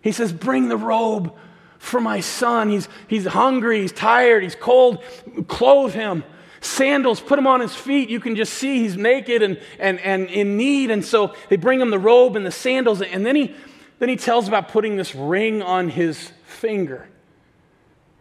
He 0.00 0.12
says 0.12 0.32
bring 0.32 0.68
the 0.68 0.76
robe 0.76 1.34
for 1.78 2.00
my 2.00 2.20
son. 2.20 2.68
He's, 2.68 2.88
he's 3.08 3.26
hungry. 3.26 3.80
He's 3.80 3.92
tired. 3.92 4.42
He's 4.44 4.54
cold. 4.54 5.02
Clothe 5.48 5.94
him 5.94 6.22
sandals, 6.60 7.20
put 7.20 7.38
him 7.38 7.46
on 7.46 7.60
his 7.60 7.74
feet. 7.74 8.10
You 8.10 8.20
can 8.20 8.36
just 8.36 8.54
see 8.54 8.80
he's 8.80 8.96
naked 8.96 9.42
and, 9.42 9.60
and, 9.78 9.98
and 10.00 10.28
in 10.28 10.56
need. 10.56 10.90
And 10.90 11.04
so 11.04 11.34
they 11.48 11.56
bring 11.56 11.80
him 11.80 11.90
the 11.90 11.98
robe 11.98 12.36
and 12.36 12.44
the 12.44 12.50
sandals. 12.50 13.02
And 13.02 13.24
then 13.24 13.36
he, 13.36 13.54
then 13.98 14.08
he 14.08 14.16
tells 14.16 14.48
about 14.48 14.68
putting 14.68 14.96
this 14.96 15.14
ring 15.14 15.62
on 15.62 15.88
his 15.88 16.32
finger. 16.44 17.08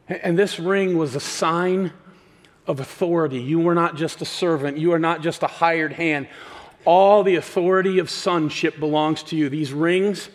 And 0.07 0.37
this 0.39 0.59
ring 0.59 0.97
was 0.97 1.15
a 1.15 1.19
sign 1.19 1.91
of 2.65 2.79
authority. 2.79 3.39
You 3.39 3.59
were 3.59 3.75
not 3.75 3.95
just 3.95 4.21
a 4.21 4.25
servant, 4.25 4.77
you 4.77 4.93
are 4.93 4.99
not 4.99 5.21
just 5.21 5.43
a 5.43 5.47
hired 5.47 5.93
hand. 5.93 6.27
All 6.85 7.23
the 7.23 7.35
authority 7.35 7.99
of 7.99 8.09
sonship 8.09 8.79
belongs 8.79 9.21
to 9.23 9.35
you. 9.35 9.49
These 9.49 9.73
rings, 9.73 10.29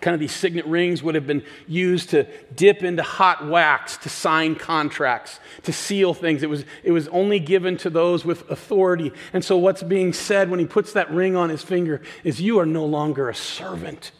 kind 0.00 0.14
of 0.14 0.20
these 0.20 0.34
signet 0.34 0.66
rings 0.66 1.02
would 1.02 1.14
have 1.14 1.26
been 1.26 1.44
used 1.68 2.10
to 2.10 2.26
dip 2.54 2.82
into 2.82 3.02
hot 3.02 3.46
wax 3.46 3.96
to 3.98 4.08
sign 4.08 4.54
contracts 4.54 5.38
to 5.62 5.72
seal 5.72 6.12
things. 6.12 6.42
It 6.42 6.50
was, 6.50 6.64
it 6.82 6.92
was 6.92 7.08
only 7.08 7.38
given 7.38 7.76
to 7.78 7.90
those 7.90 8.24
with 8.24 8.50
authority. 8.50 9.12
And 9.32 9.44
so 9.44 9.56
what's 9.56 9.82
being 9.82 10.12
said 10.12 10.50
when 10.50 10.58
he 10.58 10.66
puts 10.66 10.92
that 10.94 11.10
ring 11.10 11.36
on 11.36 11.50
his 11.50 11.62
finger 11.62 12.02
is 12.24 12.40
you 12.40 12.58
are 12.58 12.66
no 12.66 12.84
longer 12.84 13.28
a 13.28 13.34
servant. 13.34 14.10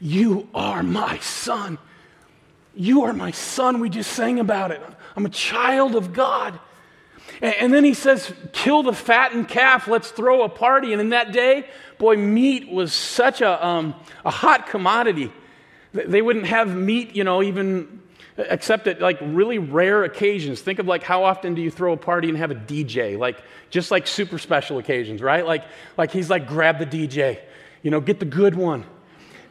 You 0.00 0.48
are 0.52 0.82
my 0.82 1.18
son. 1.18 1.78
You 2.74 3.04
are 3.04 3.12
my 3.12 3.30
son. 3.30 3.80
We 3.80 3.88
just 3.88 4.12
sang 4.12 4.40
about 4.40 4.72
it. 4.72 4.82
I'm 5.16 5.26
a 5.26 5.30
child 5.30 5.94
of 5.94 6.12
god 6.12 6.58
and 7.40 7.72
then 7.72 7.84
he 7.84 7.94
says, 7.94 8.32
Kill 8.52 8.82
the 8.82 8.92
fattened 8.92 9.48
calf, 9.48 9.88
let's 9.88 10.10
throw 10.10 10.42
a 10.42 10.48
party. 10.48 10.92
And 10.92 11.00
in 11.00 11.10
that 11.10 11.32
day, 11.32 11.66
boy, 11.98 12.16
meat 12.16 12.70
was 12.70 12.92
such 12.92 13.40
a, 13.40 13.64
um, 13.64 13.94
a 14.24 14.30
hot 14.30 14.68
commodity. 14.68 15.32
They 15.92 16.22
wouldn't 16.22 16.46
have 16.46 16.74
meat, 16.74 17.14
you 17.14 17.24
know, 17.24 17.42
even 17.42 18.02
except 18.36 18.86
at 18.88 19.00
like 19.00 19.18
really 19.20 19.58
rare 19.58 20.04
occasions. 20.04 20.60
Think 20.60 20.78
of 20.78 20.86
like 20.86 21.02
how 21.02 21.24
often 21.24 21.54
do 21.54 21.62
you 21.62 21.70
throw 21.70 21.92
a 21.92 21.96
party 21.96 22.28
and 22.28 22.36
have 22.38 22.50
a 22.50 22.56
DJ? 22.56 23.16
Like 23.18 23.40
just 23.70 23.90
like 23.90 24.06
super 24.06 24.38
special 24.38 24.78
occasions, 24.78 25.22
right? 25.22 25.46
Like, 25.46 25.64
like 25.96 26.10
he's 26.10 26.30
like, 26.30 26.48
grab 26.48 26.78
the 26.78 26.86
DJ, 26.86 27.40
you 27.82 27.90
know, 27.90 28.00
get 28.00 28.18
the 28.18 28.26
good 28.26 28.54
one. 28.54 28.84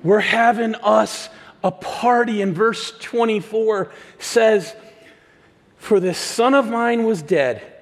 We're 0.03 0.19
having 0.19 0.75
us 0.75 1.29
a 1.63 1.71
party. 1.71 2.41
And 2.41 2.53
verse 2.53 2.91
24 2.99 3.91
says, 4.19 4.75
For 5.77 6.01
this 6.01 6.17
son 6.17 6.53
of 6.53 6.69
mine 6.69 7.05
was 7.05 7.21
dead 7.21 7.72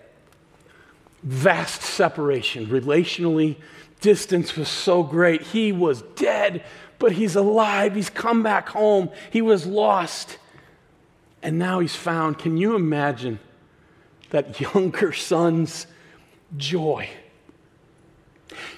vast 1.24 1.82
separation. 1.82 2.68
Relationally, 2.68 3.58
distance 4.00 4.56
was 4.56 4.68
so 4.68 5.04
great. 5.04 5.42
He 5.42 5.72
was 5.72 6.02
dead, 6.16 6.64
but 7.00 7.14
he's 7.14 7.36
alive. 7.36 7.96
He's 7.96 8.10
come 8.10 8.44
back 8.44 8.70
home. 8.70 9.10
He 9.30 9.42
was 9.42 9.66
lost, 9.66 10.38
and 11.42 11.58
now 11.58 11.80
he's 11.80 11.96
found. 11.96 12.40
Can 12.40 12.58
you 12.58 12.76
imagine 12.76 13.40
that 14.32 14.60
younger 14.60 15.14
son's 15.14 15.88
joy? 16.58 17.10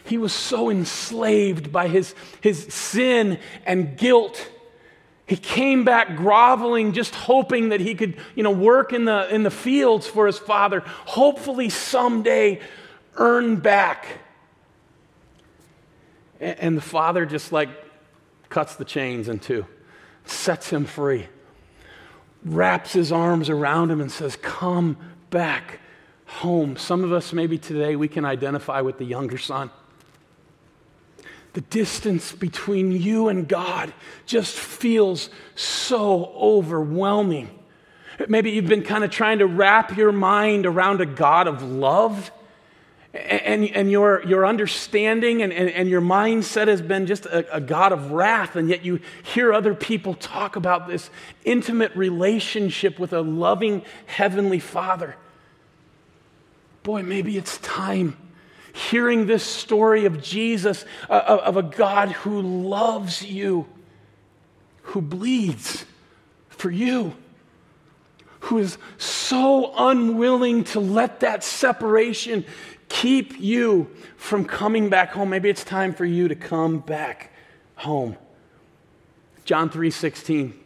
He 0.06 0.18
was 0.18 0.34
so 0.34 0.70
enslaved 0.70 1.72
by 1.72 1.88
his, 1.88 2.14
his 2.42 2.66
sin 2.66 3.40
and 3.66 3.98
guilt 3.98 4.50
he 5.26 5.38
came 5.38 5.86
back 5.86 6.16
groveling, 6.18 6.92
just 6.92 7.16
hoping 7.16 7.70
that 7.70 7.80
he 7.80 7.96
could, 7.96 8.18
you 8.36 8.44
know, 8.44 8.52
work 8.52 8.92
in 8.92 9.06
the, 9.06 9.34
in 9.34 9.44
the 9.44 9.52
fields 9.52 10.06
for 10.06 10.28
his 10.28 10.38
father, 10.38 10.82
hopefully 11.06 11.70
someday 11.70 12.60
earn 13.16 13.58
back. 13.58 14.06
And, 16.42 16.76
the 16.76 16.82
father 16.82 17.26
just 17.26 17.54
like 17.54 17.70
cuts 18.50 18.76
the 18.76 18.84
chains 18.84 19.30
in 19.30 19.40
two, 19.40 19.66
sets 20.26 20.70
him 20.70 20.84
free, 20.84 21.28
wraps 22.44 22.92
his 22.92 23.14
arms 23.14 23.50
around 23.50 23.92
him, 23.92 24.02
and 24.02 24.12
says, 24.12 24.36
Come 24.36 24.98
back 25.30 25.80
home. 26.26 26.76
Some 26.76 27.06
of 27.06 27.14
us, 27.14 27.32
maybe 27.32 27.58
today, 27.58 27.96
we 27.96 28.10
can 28.10 28.26
identify 28.26 28.82
with 28.82 28.98
the 28.98 29.06
younger 29.06 29.38
son. 29.38 29.72
The 31.54 31.62
distance 31.62 32.32
between 32.32 32.92
you 32.92 33.28
and 33.28 33.48
God 33.48 33.94
just 34.26 34.56
feels 34.56 35.30
so 35.56 36.34
overwhelming. 36.36 37.48
Maybe 38.28 38.52
you've 38.52 38.68
been 38.68 38.84
kind 38.84 39.04
of 39.04 39.12
trying 39.12 39.40
to 39.40 39.46
wrap 39.46 39.96
your 39.96 40.12
mind 40.12 40.66
around 40.66 41.02
a 41.02 41.06
God 41.06 41.48
of 41.48 41.62
love, 41.62 42.32
and, 43.14 43.66
and 43.66 43.92
your, 43.92 44.26
your 44.26 44.48
understanding 44.48 45.44
and, 45.44 45.54
and, 45.54 45.70
and 45.70 45.88
your 45.88 46.02
mindset 46.02 46.68
has 46.68 46.82
been 46.82 47.06
just 47.06 47.28
a, 47.28 47.56
a 47.56 47.62
God 47.62 47.92
of 47.92 48.12
wrath, 48.12 48.56
and 48.56 48.68
yet 48.68 48.84
you 48.84 49.00
hear 49.22 49.54
other 49.54 49.76
people 49.76 50.16
talk 50.16 50.56
about 50.56 50.88
this 50.88 51.12
intimate 51.46 51.96
relationship 51.96 52.98
with 52.98 53.14
a 53.14 53.22
loving 53.22 53.84
Heavenly 54.08 54.60
Father. 54.60 55.16
Boy, 56.82 57.04
maybe 57.04 57.38
it's 57.38 57.60
time 57.60 58.18
hearing 58.74 59.28
this 59.28 59.44
story 59.44 60.06
of 60.06 60.22
Jesus, 60.22 60.84
uh, 61.10 61.40
of 61.44 61.56
a 61.56 61.64
God 61.64 62.12
who 62.12 62.42
loves 62.42 63.24
you, 63.24 63.68
who 64.82 65.02
bleeds 65.02 65.86
for 66.50 66.70
you, 66.70 67.16
who 68.42 68.58
is 68.58 68.78
so 68.98 69.74
unwilling 69.78 70.64
to 70.66 70.80
let 70.80 71.22
that 71.22 71.44
separation 71.44 72.44
keep 72.90 73.40
you 73.40 73.90
from 74.18 74.44
coming 74.44 74.90
back 74.90 75.12
home. 75.12 75.30
Maybe 75.30 75.50
it's 75.50 75.64
time 75.64 75.94
for 75.94 76.06
you 76.06 76.28
to 76.28 76.36
come 76.36 76.80
back 76.80 77.32
home. 77.76 78.18
John 79.46 79.70
3 79.70 79.92
16. 79.92 80.60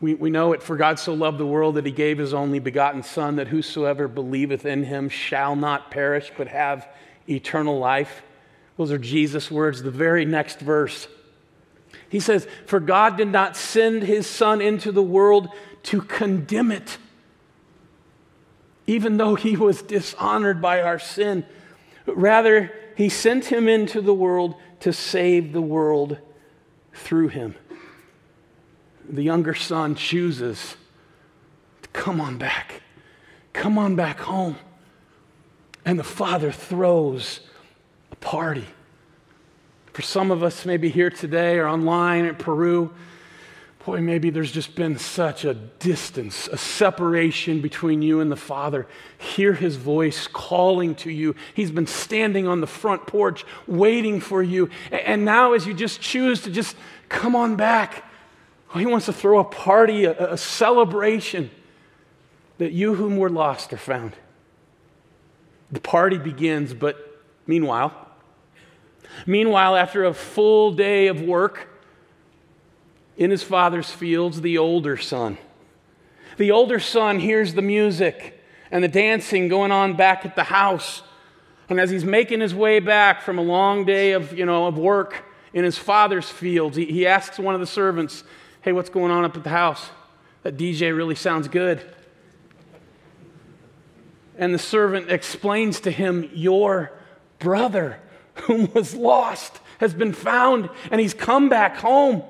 We, 0.00 0.14
we 0.14 0.30
know 0.30 0.52
it, 0.52 0.62
for 0.62 0.76
God 0.76 0.98
so 0.98 1.14
loved 1.14 1.38
the 1.38 1.46
world 1.46 1.76
that 1.76 1.86
he 1.86 1.92
gave 1.92 2.18
his 2.18 2.34
only 2.34 2.58
begotten 2.58 3.02
Son, 3.02 3.36
that 3.36 3.48
whosoever 3.48 4.06
believeth 4.06 4.66
in 4.66 4.84
him 4.84 5.08
shall 5.08 5.56
not 5.56 5.90
perish, 5.90 6.30
but 6.36 6.48
have 6.48 6.86
eternal 7.28 7.78
life. 7.78 8.22
Those 8.76 8.90
are 8.90 8.98
Jesus' 8.98 9.50
words. 9.50 9.82
The 9.82 9.90
very 9.90 10.24
next 10.24 10.60
verse. 10.60 11.08
He 12.08 12.20
says, 12.20 12.46
For 12.66 12.80
God 12.80 13.16
did 13.16 13.28
not 13.28 13.56
send 13.56 14.02
his 14.02 14.26
Son 14.26 14.60
into 14.60 14.92
the 14.92 15.02
world 15.02 15.48
to 15.84 16.00
condemn 16.00 16.72
it, 16.72 16.98
even 18.86 19.16
though 19.16 19.34
he 19.34 19.56
was 19.56 19.82
dishonored 19.82 20.60
by 20.60 20.80
our 20.80 20.98
sin. 20.98 21.44
Rather, 22.06 22.72
he 22.96 23.08
sent 23.08 23.46
him 23.46 23.68
into 23.68 24.00
the 24.00 24.14
world 24.14 24.54
to 24.80 24.92
save 24.92 25.52
the 25.52 25.62
world 25.62 26.18
through 26.92 27.28
him. 27.28 27.54
The 29.08 29.22
younger 29.22 29.54
son 29.54 29.94
chooses 29.94 30.76
to 31.82 31.88
come 31.90 32.20
on 32.20 32.38
back, 32.38 32.82
come 33.52 33.78
on 33.78 33.96
back 33.96 34.20
home. 34.20 34.56
And 35.84 35.98
the 35.98 36.04
father 36.04 36.50
throws 36.50 37.40
a 38.10 38.16
party. 38.16 38.66
For 39.92 40.02
some 40.02 40.30
of 40.30 40.42
us, 40.42 40.66
maybe 40.66 40.88
here 40.88 41.10
today 41.10 41.58
or 41.58 41.68
online 41.68 42.24
in 42.24 42.34
Peru, 42.34 42.92
boy, 43.84 44.00
maybe 44.00 44.30
there's 44.30 44.50
just 44.50 44.74
been 44.74 44.98
such 44.98 45.44
a 45.44 45.54
distance, 45.54 46.48
a 46.48 46.56
separation 46.56 47.60
between 47.60 48.02
you 48.02 48.20
and 48.20 48.32
the 48.32 48.36
Father. 48.36 48.86
Hear 49.18 49.52
his 49.52 49.76
voice 49.76 50.26
calling 50.26 50.94
to 50.96 51.10
you. 51.10 51.36
He's 51.52 51.70
been 51.70 51.86
standing 51.86 52.48
on 52.48 52.60
the 52.60 52.66
front 52.66 53.06
porch 53.06 53.44
waiting 53.66 54.20
for 54.20 54.42
you. 54.42 54.70
And 54.90 55.24
now, 55.24 55.52
as 55.52 55.66
you 55.66 55.74
just 55.74 56.00
choose 56.00 56.40
to 56.42 56.50
just 56.50 56.76
come 57.08 57.36
on 57.36 57.56
back, 57.56 58.04
he 58.72 58.86
wants 58.86 59.06
to 59.06 59.12
throw 59.12 59.38
a 59.38 59.44
party, 59.44 60.06
a, 60.06 60.32
a 60.32 60.38
celebration 60.38 61.50
that 62.58 62.72
you 62.72 62.94
whom 62.94 63.16
were 63.18 63.30
lost 63.30 63.72
are 63.72 63.76
found. 63.76 64.14
The 65.74 65.80
party 65.80 66.18
begins, 66.18 66.72
but 66.72 67.20
meanwhile, 67.48 67.92
meanwhile, 69.26 69.74
after 69.74 70.04
a 70.04 70.14
full 70.14 70.70
day 70.70 71.08
of 71.08 71.20
work 71.20 71.68
in 73.16 73.32
his 73.32 73.42
father's 73.42 73.90
fields, 73.90 74.40
the 74.40 74.56
older 74.56 74.96
son, 74.96 75.36
the 76.36 76.52
older 76.52 76.78
son 76.78 77.18
hears 77.18 77.54
the 77.54 77.62
music 77.62 78.40
and 78.70 78.84
the 78.84 78.88
dancing 78.88 79.48
going 79.48 79.72
on 79.72 79.96
back 79.96 80.24
at 80.24 80.36
the 80.36 80.44
house. 80.44 81.02
And 81.68 81.80
as 81.80 81.90
he's 81.90 82.04
making 82.04 82.40
his 82.40 82.54
way 82.54 82.78
back 82.78 83.22
from 83.22 83.36
a 83.38 83.42
long 83.42 83.84
day 83.84 84.12
of, 84.12 84.32
you 84.32 84.46
know, 84.46 84.68
of 84.68 84.78
work 84.78 85.24
in 85.52 85.64
his 85.64 85.76
father's 85.76 86.30
fields, 86.30 86.76
he, 86.76 86.84
he 86.84 87.04
asks 87.04 87.36
one 87.36 87.56
of 87.56 87.60
the 87.60 87.66
servants, 87.66 88.22
Hey, 88.62 88.70
what's 88.70 88.90
going 88.90 89.10
on 89.10 89.24
up 89.24 89.36
at 89.36 89.42
the 89.42 89.50
house? 89.50 89.90
That 90.44 90.56
DJ 90.56 90.96
really 90.96 91.16
sounds 91.16 91.48
good. 91.48 91.82
And 94.36 94.52
the 94.52 94.58
servant 94.58 95.10
explains 95.10 95.80
to 95.80 95.90
him, 95.90 96.28
Your 96.32 96.92
brother, 97.38 98.00
whom 98.34 98.72
was 98.72 98.94
lost, 98.94 99.60
has 99.78 99.94
been 99.94 100.12
found, 100.12 100.68
and 100.90 101.00
he's 101.00 101.14
come 101.14 101.48
back 101.48 101.76
home. 101.76 102.22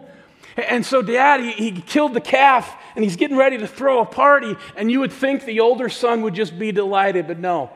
And 0.57 0.87
so, 0.87 1.03
dad, 1.03 1.40
he, 1.40 1.53
he, 1.53 1.81
killed 1.81 2.14
the 2.14 2.21
calf, 2.21 2.77
and 2.95 3.05
he's 3.05 3.17
getting 3.17 3.37
ready 3.37 3.59
to 3.59 3.67
throw 3.67 4.01
a 4.01 4.07
party, 4.07 4.57
and 4.77 4.90
you 4.90 5.01
would 5.01 5.12
think 5.12 5.45
the 5.45 5.61
older 5.61 5.88
son 5.88 6.23
would 6.23 6.35
just 6.35 6.59
be 6.59 6.71
delighted, 6.71 7.27
but 7.27 7.38
no. 7.38 7.71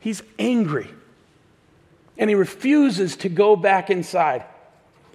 He's 0.00 0.22
angry, 0.38 0.88
and 2.18 2.28
he 2.28 2.34
refuses 2.34 3.16
to 3.18 3.28
go 3.28 3.56
back 3.56 3.88
inside. 3.88 4.44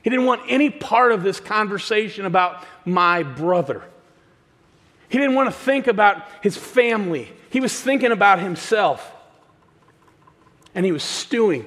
He 0.01 0.09
didn't 0.09 0.25
want 0.25 0.41
any 0.47 0.69
part 0.69 1.11
of 1.11 1.21
this 1.21 1.39
conversation 1.39 2.25
about 2.25 2.63
my 2.85 3.23
brother. 3.23 3.83
He 5.09 5.17
didn't 5.17 5.35
want 5.35 5.47
to 5.47 5.55
think 5.55 5.87
about 5.87 6.25
his 6.41 6.57
family 6.57 7.31
he 7.49 7.59
was 7.59 7.79
thinking 7.79 8.11
about 8.11 8.39
himself. 8.39 9.13
And 10.75 10.85
he 10.85 10.91
was 10.91 11.03
stewing. 11.03 11.65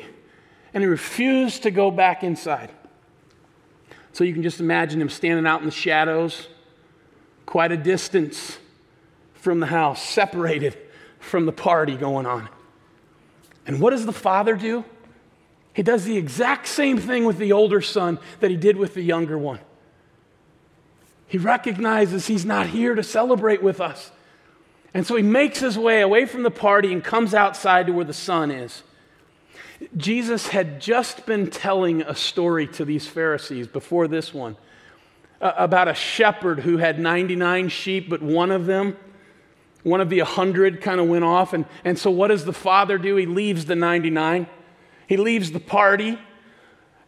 And 0.72 0.82
he 0.82 0.88
refused 0.88 1.64
to 1.64 1.70
go 1.70 1.90
back 1.90 2.22
inside. 2.22 2.70
So 4.12 4.24
you 4.24 4.32
can 4.32 4.42
just 4.42 4.60
imagine 4.60 5.00
him 5.00 5.08
standing 5.08 5.46
out 5.46 5.60
in 5.60 5.66
the 5.66 5.72
shadows, 5.72 6.48
quite 7.46 7.72
a 7.72 7.76
distance 7.76 8.58
from 9.34 9.60
the 9.60 9.66
house, 9.66 10.02
separated 10.02 10.76
from 11.18 11.46
the 11.46 11.52
party 11.52 11.96
going 11.96 12.26
on. 12.26 12.48
And 13.66 13.80
what 13.80 13.90
does 13.90 14.06
the 14.06 14.12
father 14.12 14.56
do? 14.56 14.84
He 15.72 15.82
does 15.82 16.04
the 16.04 16.16
exact 16.16 16.66
same 16.66 16.98
thing 16.98 17.24
with 17.24 17.38
the 17.38 17.52
older 17.52 17.80
son 17.80 18.18
that 18.40 18.50
he 18.50 18.56
did 18.56 18.76
with 18.76 18.94
the 18.94 19.02
younger 19.02 19.38
one. 19.38 19.60
He 21.30 21.38
recognizes 21.38 22.26
he's 22.26 22.44
not 22.44 22.66
here 22.66 22.96
to 22.96 23.04
celebrate 23.04 23.62
with 23.62 23.80
us. 23.80 24.10
And 24.92 25.06
so 25.06 25.14
he 25.14 25.22
makes 25.22 25.60
his 25.60 25.78
way 25.78 26.00
away 26.00 26.26
from 26.26 26.42
the 26.42 26.50
party 26.50 26.92
and 26.92 27.04
comes 27.04 27.34
outside 27.34 27.86
to 27.86 27.92
where 27.92 28.04
the 28.04 28.12
son 28.12 28.50
is. 28.50 28.82
Jesus 29.96 30.48
had 30.48 30.80
just 30.80 31.26
been 31.26 31.48
telling 31.48 32.02
a 32.02 32.16
story 32.16 32.66
to 32.66 32.84
these 32.84 33.06
Pharisees 33.06 33.68
before 33.68 34.08
this 34.08 34.34
one 34.34 34.56
about 35.40 35.86
a 35.86 35.94
shepherd 35.94 36.58
who 36.58 36.78
had 36.78 36.98
99 36.98 37.68
sheep, 37.68 38.10
but 38.10 38.20
one 38.20 38.50
of 38.50 38.66
them, 38.66 38.96
one 39.84 40.00
of 40.00 40.10
the 40.10 40.18
100, 40.18 40.82
kind 40.82 41.00
of 41.00 41.06
went 41.06 41.24
off. 41.24 41.52
And, 41.52 41.64
and 41.84 41.96
so, 41.96 42.10
what 42.10 42.28
does 42.28 42.44
the 42.44 42.52
father 42.52 42.98
do? 42.98 43.14
He 43.14 43.26
leaves 43.26 43.66
the 43.66 43.76
99, 43.76 44.48
he 45.06 45.16
leaves 45.16 45.52
the 45.52 45.60
party, 45.60 46.18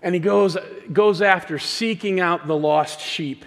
and 0.00 0.14
he 0.14 0.20
goes, 0.20 0.56
goes 0.92 1.20
after 1.20 1.58
seeking 1.58 2.20
out 2.20 2.46
the 2.46 2.56
lost 2.56 3.00
sheep. 3.00 3.44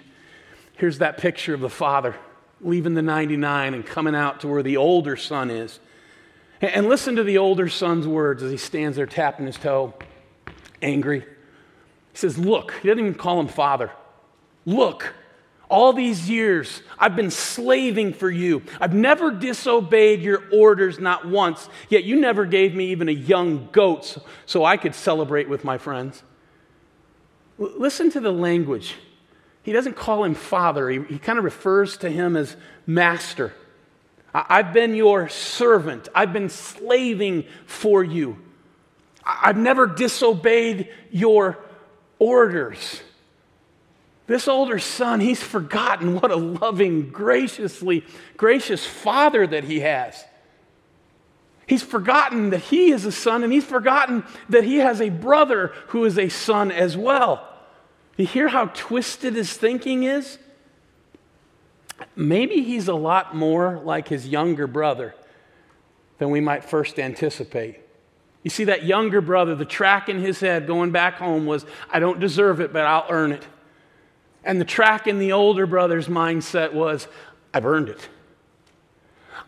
Here's 0.77 0.99
that 0.99 1.17
picture 1.17 1.53
of 1.53 1.61
the 1.61 1.69
father 1.69 2.15
leaving 2.61 2.93
the 2.93 3.01
99 3.01 3.73
and 3.73 3.85
coming 3.85 4.15
out 4.15 4.41
to 4.41 4.47
where 4.47 4.63
the 4.63 4.77
older 4.77 5.15
son 5.15 5.51
is. 5.51 5.79
And 6.61 6.87
listen 6.87 7.17
to 7.17 7.23
the 7.23 7.37
older 7.37 7.69
son's 7.69 8.07
words 8.07 8.41
as 8.41 8.51
he 8.51 8.57
stands 8.57 8.97
there 8.97 9.05
tapping 9.05 9.45
his 9.45 9.57
toe, 9.57 9.93
angry. 10.81 11.19
He 11.19 12.17
says, 12.17 12.37
Look, 12.37 12.73
he 12.81 12.87
doesn't 12.87 12.99
even 12.99 13.13
call 13.13 13.39
him 13.39 13.47
father. 13.47 13.91
Look, 14.65 15.13
all 15.69 15.93
these 15.93 16.29
years 16.29 16.81
I've 16.97 17.15
been 17.15 17.31
slaving 17.31 18.13
for 18.13 18.29
you. 18.29 18.63
I've 18.79 18.93
never 18.93 19.31
disobeyed 19.31 20.21
your 20.21 20.43
orders, 20.51 20.97
not 20.97 21.27
once, 21.27 21.69
yet 21.89 22.03
you 22.03 22.19
never 22.19 22.45
gave 22.45 22.73
me 22.73 22.91
even 22.91 23.09
a 23.09 23.13
young 23.13 23.69
goat 23.71 24.17
so 24.45 24.63
I 24.63 24.77
could 24.77 24.95
celebrate 24.95 25.49
with 25.49 25.63
my 25.63 25.77
friends. 25.77 26.23
L- 27.59 27.73
listen 27.77 28.09
to 28.11 28.19
the 28.19 28.31
language 28.31 28.95
he 29.65 29.71
doesn't 29.71 29.95
call 29.95 30.23
him 30.23 30.35
father, 30.35 30.87
he, 30.91 31.01
he 31.01 31.17
kind 31.17 31.39
of 31.39 31.43
refers 31.43 31.97
to 31.97 32.09
him 32.09 32.37
as 32.37 32.55
master. 32.85 33.51
I've 34.31 34.73
been 34.73 34.93
your 34.93 35.27
servant, 35.27 36.07
I've 36.13 36.31
been 36.31 36.49
slaving 36.49 37.45
for 37.65 38.03
you. 38.03 38.37
I've 39.25 39.57
never 39.57 39.87
disobeyed 39.87 40.89
your 41.09 41.57
orders. 42.19 43.01
This 44.27 44.47
older 44.47 44.77
son, 44.77 45.19
he's 45.19 45.41
forgotten 45.41 46.21
what 46.21 46.29
a 46.29 46.35
loving, 46.35 47.09
graciously 47.09 48.05
gracious 48.37 48.85
father 48.85 49.47
that 49.47 49.63
he 49.63 49.79
has. 49.79 50.23
He's 51.65 51.81
forgotten 51.81 52.51
that 52.51 52.59
he 52.59 52.91
is 52.91 53.03
a 53.05 53.11
son, 53.11 53.43
and 53.43 53.51
he's 53.51 53.65
forgotten 53.65 54.25
that 54.49 54.63
he 54.63 54.75
has 54.75 55.01
a 55.01 55.09
brother 55.09 55.73
who 55.87 56.05
is 56.05 56.19
a 56.19 56.29
son 56.29 56.71
as 56.71 56.95
well. 56.95 57.54
You 58.17 58.25
hear 58.25 58.47
how 58.47 58.67
twisted 58.67 59.35
his 59.35 59.53
thinking 59.53 60.03
is? 60.03 60.37
Maybe 62.15 62.63
he's 62.63 62.87
a 62.87 62.93
lot 62.93 63.35
more 63.35 63.81
like 63.83 64.07
his 64.07 64.27
younger 64.27 64.67
brother 64.67 65.15
than 66.17 66.29
we 66.29 66.39
might 66.39 66.63
first 66.63 66.97
anticipate. 66.97 67.81
You 68.43 68.49
see, 68.49 68.65
that 68.65 68.83
younger 68.83 69.21
brother, 69.21 69.55
the 69.55 69.65
track 69.65 70.07
in 70.07 70.19
his 70.19 70.39
head 70.39 70.67
going 70.67 70.91
back 70.91 71.15
home 71.15 71.45
was, 71.45 71.65
I 71.89 71.99
don't 71.99 72.19
deserve 72.19 72.61
it, 72.61 72.71
but 72.71 72.85
I'll 72.85 73.07
earn 73.09 73.31
it. 73.31 73.45
And 74.43 74.61
the 74.61 74.65
track 74.65 75.07
in 75.07 75.19
the 75.19 75.31
older 75.31 75.65
brother's 75.65 76.07
mindset 76.07 76.71
was, 76.71 77.07
I've 77.53 77.65
earned 77.65 77.89
it. 77.89 78.07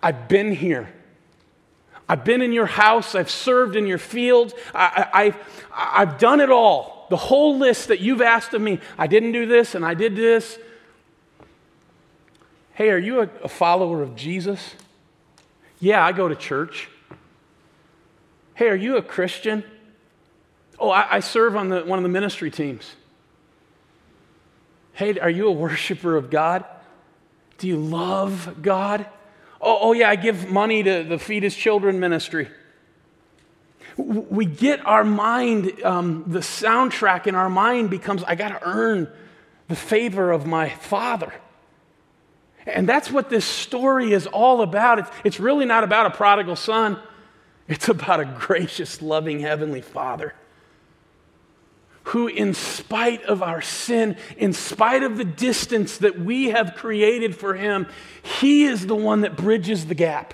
I've 0.01 0.27
been 0.27 0.51
here. 0.51 0.91
I've 2.09 2.25
been 2.25 2.41
in 2.41 2.51
your 2.51 2.65
house. 2.65 3.15
I've 3.15 3.29
served 3.29 3.75
in 3.75 3.85
your 3.85 3.97
fields. 3.97 4.53
I, 4.73 5.33
have 5.71 6.17
done 6.17 6.39
it 6.39 6.49
all 6.49 6.96
the 7.09 7.17
whole 7.17 7.57
list 7.57 7.87
that 7.87 7.99
you've 7.99 8.21
asked 8.21 8.53
of 8.53 8.61
me. 8.61 8.79
I 8.97 9.07
didn't 9.07 9.31
do 9.31 9.45
this 9.45 9.75
and 9.75 9.85
I 9.85 9.93
did 9.93 10.15
this. 10.15 10.57
Hey, 12.73 12.89
are 12.89 12.97
you 12.97 13.21
a, 13.21 13.29
a 13.43 13.47
follower 13.47 14.03
of 14.03 14.15
Jesus? 14.15 14.75
Yeah, 15.79 16.05
I 16.05 16.11
go 16.11 16.27
to 16.27 16.35
church. 16.35 16.89
Hey, 18.53 18.67
are 18.69 18.75
you 18.75 18.97
a 18.97 19.01
Christian? 19.01 19.63
Oh, 20.79 20.89
I, 20.89 21.15
I 21.15 21.19
serve 21.21 21.55
on 21.55 21.69
the, 21.69 21.81
one 21.81 21.99
of 21.99 22.03
the 22.03 22.09
ministry 22.09 22.51
teams. 22.51 22.95
Hey, 24.93 25.19
are 25.19 25.29
you 25.29 25.47
a 25.47 25.51
worshiper 25.51 26.15
of 26.15 26.29
God? 26.29 26.65
Do 27.57 27.67
you 27.67 27.77
love 27.77 28.57
God? 28.61 29.05
Oh, 29.59 29.77
oh 29.81 29.93
yeah, 29.93 30.09
I 30.09 30.15
give 30.15 30.49
money 30.49 30.83
to 30.83 31.03
the 31.03 31.17
Feed 31.17 31.43
His 31.43 31.55
Children 31.55 31.99
ministry. 31.99 32.49
We 33.97 34.45
get 34.45 34.85
our 34.85 35.03
mind, 35.03 35.83
um, 35.83 36.23
the 36.27 36.39
soundtrack 36.39 37.27
in 37.27 37.35
our 37.35 37.49
mind 37.49 37.89
becomes 37.89 38.23
I 38.23 38.35
got 38.35 38.49
to 38.49 38.59
earn 38.61 39.11
the 39.67 39.75
favor 39.75 40.31
of 40.31 40.45
my 40.45 40.69
Father. 40.69 41.33
And 42.65 42.87
that's 42.87 43.09
what 43.09 43.29
this 43.29 43.45
story 43.45 44.13
is 44.13 44.27
all 44.27 44.61
about. 44.61 44.99
It's, 44.99 45.09
it's 45.23 45.39
really 45.39 45.65
not 45.65 45.83
about 45.83 46.05
a 46.05 46.11
prodigal 46.11 46.55
son, 46.55 46.99
it's 47.67 47.89
about 47.89 48.19
a 48.19 48.25
gracious, 48.25 49.01
loving 49.01 49.39
Heavenly 49.39 49.81
Father 49.81 50.33
who, 52.07 52.27
in 52.27 52.53
spite 52.53 53.21
of 53.23 53.43
our 53.43 53.61
sin, 53.61 54.15
in 54.37 54.53
spite 54.53 55.03
of 55.03 55.17
the 55.17 55.25
distance 55.25 55.97
that 55.97 56.17
we 56.17 56.45
have 56.45 56.73
created 56.73 57.35
for 57.35 57.53
him, 57.53 57.85
he 58.39 58.63
is 58.63 58.87
the 58.87 58.95
one 58.95 59.21
that 59.21 59.35
bridges 59.35 59.87
the 59.87 59.95
gap. 59.95 60.33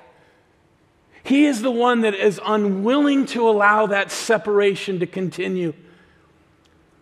He 1.23 1.45
is 1.45 1.61
the 1.61 1.71
one 1.71 2.01
that 2.01 2.13
is 2.13 2.39
unwilling 2.43 3.25
to 3.27 3.47
allow 3.47 3.87
that 3.87 4.11
separation 4.11 4.99
to 4.99 5.07
continue. 5.07 5.73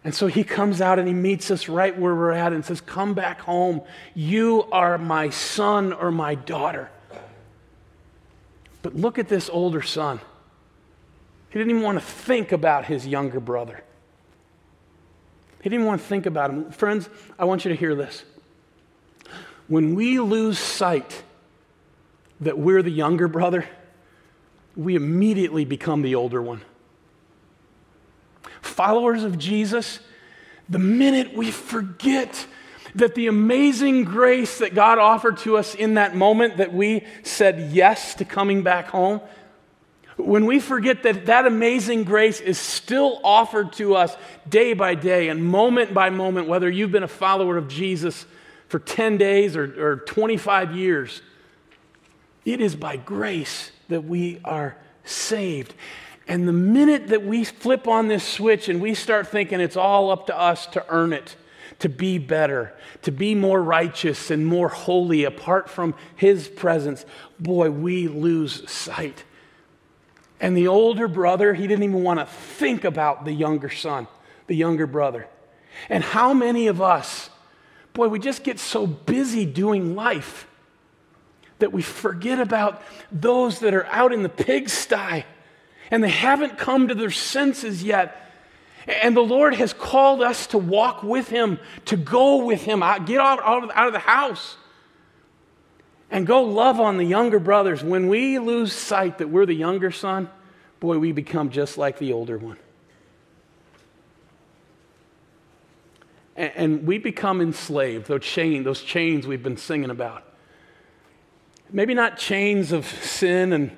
And 0.04 0.14
so 0.14 0.28
he 0.28 0.44
comes 0.44 0.82
out 0.82 1.00
and 1.00 1.08
he 1.08 1.14
meets 1.14 1.52
us 1.52 1.68
right 1.68 1.98
where 1.98 2.16
we're 2.16 2.32
at 2.32 2.54
and 2.54 2.64
says, 2.64 2.82
Come 2.82 3.14
back 3.14 3.42
home. 3.42 3.82
You 4.14 4.68
are 4.72 4.98
my 4.98 5.30
son 5.30 5.94
or 5.94 6.12
my 6.12 6.36
daughter. 6.36 6.90
But 8.82 8.96
look 8.96 9.20
at 9.20 9.28
this 9.28 9.50
older 9.50 9.82
son. 9.82 10.20
He 11.50 11.60
didn't 11.60 11.72
even 11.72 11.84
want 11.84 12.00
to 12.00 12.06
think 12.06 12.52
about 12.52 12.86
his 12.86 13.06
younger 13.06 13.40
brother. 13.40 13.84
He 15.62 15.70
didn't 15.70 15.86
want 15.86 16.02
to 16.02 16.08
think 16.08 16.26
about 16.26 16.50
him. 16.50 16.72
Friends, 16.72 17.10
I 17.38 17.46
want 17.46 17.66
you 17.66 17.70
to 17.70 17.76
hear 17.76 17.94
this. 17.94 18.24
When 19.68 19.94
we 19.94 20.20
lose 20.20 20.58
sight 20.58 21.24
that 22.40 22.58
we're 22.58 22.82
the 22.82 22.92
younger 22.92 23.28
brother, 23.28 23.68
we 24.76 24.96
immediately 24.96 25.66
become 25.66 26.02
the 26.02 26.16
older 26.16 26.42
one. 26.42 26.62
Followers 28.62 29.24
of 29.24 29.38
Jesus, 29.38 30.00
the 30.70 30.80
minute 30.80 31.36
we 31.36 31.52
forget 31.52 32.46
that 32.96 33.16
the 33.16 33.28
amazing 33.28 34.04
grace 34.04 34.60
that 34.60 34.76
God 34.76 34.98
offered 34.98 35.38
to 35.40 35.58
us 35.58 35.76
in 35.76 35.96
that 35.96 36.16
moment 36.16 36.58
that 36.58 36.74
we 36.74 37.06
said 37.24 37.72
yes 37.72 38.16
to 38.16 38.26
coming 38.26 38.64
back 38.64 38.88
home, 38.88 39.22
when 40.18 40.46
we 40.46 40.60
forget 40.60 41.04
that 41.04 41.26
that 41.26 41.46
amazing 41.46 42.04
grace 42.04 42.40
is 42.42 42.58
still 42.58 43.20
offered 43.24 43.74
to 43.74 43.96
us 43.96 44.16
day 44.48 44.74
by 44.74 44.94
day 44.94 45.30
and 45.30 45.44
moment 45.44 45.94
by 45.94 46.10
moment, 46.10 46.48
whether 46.48 46.70
you've 46.70 46.92
been 46.92 47.04
a 47.04 47.08
follower 47.08 47.58
of 47.58 47.68
Jesus 47.68 48.26
for 48.68 48.80
10 48.80 49.18
days 49.18 49.56
or, 49.56 49.92
or 49.92 49.96
25 49.98 50.76
years, 50.76 51.22
it 52.46 52.62
is 52.62 52.76
by 52.76 52.98
grace 52.98 53.72
that 53.92 54.04
we 54.04 54.42
are 54.44 54.76
saved. 55.06 55.74
And 56.28 56.48
the 56.48 56.54
minute 56.54 57.08
that 57.08 57.24
we 57.24 57.44
flip 57.44 57.88
on 57.88 58.08
this 58.08 58.24
switch 58.24 58.68
and 58.68 58.82
we 58.82 58.94
start 58.94 59.28
thinking 59.28 59.62
it's 59.62 59.78
all 59.78 60.12
up 60.12 60.28
to 60.28 60.38
us 60.38 60.66
to 60.68 60.86
earn 60.90 61.14
it, 61.14 61.36
to 61.80 61.90
be 61.90 62.18
better, 62.18 62.74
to 63.04 63.12
be 63.12 63.36
more 63.36 63.62
righteous 63.62 64.32
and 64.32 64.46
more 64.46 64.68
holy 64.68 65.24
apart 65.24 65.70
from 65.70 65.96
His 66.16 66.48
presence, 66.48 67.06
boy, 67.40 67.72
we 67.72 68.08
lose 68.08 68.70
sight 68.70 69.24
and 70.42 70.58
the 70.58 70.68
older 70.68 71.08
brother, 71.08 71.54
he 71.54 71.68
didn't 71.68 71.84
even 71.84 72.02
want 72.02 72.20
to 72.20 72.26
think 72.26 72.84
about 72.84 73.26
the 73.26 73.32
younger 73.32 73.70
son, 73.70 74.08
the 74.48 74.56
younger 74.56 74.88
brother. 74.88 75.28
And 75.88 76.04
how 76.04 76.34
many 76.34 76.68
of 76.68 76.82
us, 76.82 77.30
boy, 77.94 78.08
we 78.08 78.18
just 78.18 78.44
get 78.44 78.60
so 78.60 78.88
busy 78.88 79.46
doing 79.46 79.96
life 79.96 80.48
that 81.62 81.72
we 81.72 81.82
forget 81.82 82.40
about 82.40 82.84
those 83.12 83.60
that 83.60 83.74
are 83.74 83.86
out 83.88 84.14
in 84.14 84.22
the 84.22 84.30
pigsty 84.30 85.24
and 85.92 86.04
they 86.04 86.10
haven't 86.10 86.58
come 86.58 86.88
to 86.88 86.96
their 86.96 87.12
senses 87.12 87.84
yet. 87.84 88.18
And 88.88 89.16
the 89.16 89.22
Lord 89.22 89.54
has 89.56 89.74
called 89.74 90.22
us 90.22 90.48
to 90.48 90.58
walk 90.58 91.04
with 91.04 91.28
Him, 91.28 91.60
to 91.86 91.98
go 91.98 92.46
with 92.46 92.64
Him, 92.64 92.80
get 93.06 93.20
out, 93.20 93.40
out, 93.44 93.88
of, 93.88 93.94
the 93.94 94.00
house 94.00 94.56
and 96.10 96.26
go 96.26 96.44
love 96.44 96.80
on 96.80 96.98
the 96.98 97.04
younger 97.04 97.40
brothers. 97.40 97.84
When 97.84 98.08
we 98.08 98.40
lose 98.40 98.74
sight 98.74 99.20
that 99.20 99.30
we're 99.30 99.46
the 99.46 99.54
younger 99.54 99.92
son, 99.92 100.30
boy, 100.80 100.98
we 100.98 101.12
become 101.12 101.52
just 101.52 101.78
like 101.78 102.00
the 102.00 102.14
older 102.14 102.38
one. 102.38 102.58
And, 106.36 106.52
and 106.56 106.88
we 106.88 106.98
become 106.98 107.42
enslaved, 107.42 108.08
those, 108.08 108.36
those 108.36 108.82
chains 108.82 109.28
we've 109.28 109.44
been 109.44 109.58
singing 109.58 109.90
about. 109.90 110.24
Maybe 111.72 111.94
not 111.94 112.18
chains 112.18 112.72
of 112.72 112.86
sin 112.86 113.54
and 113.54 113.72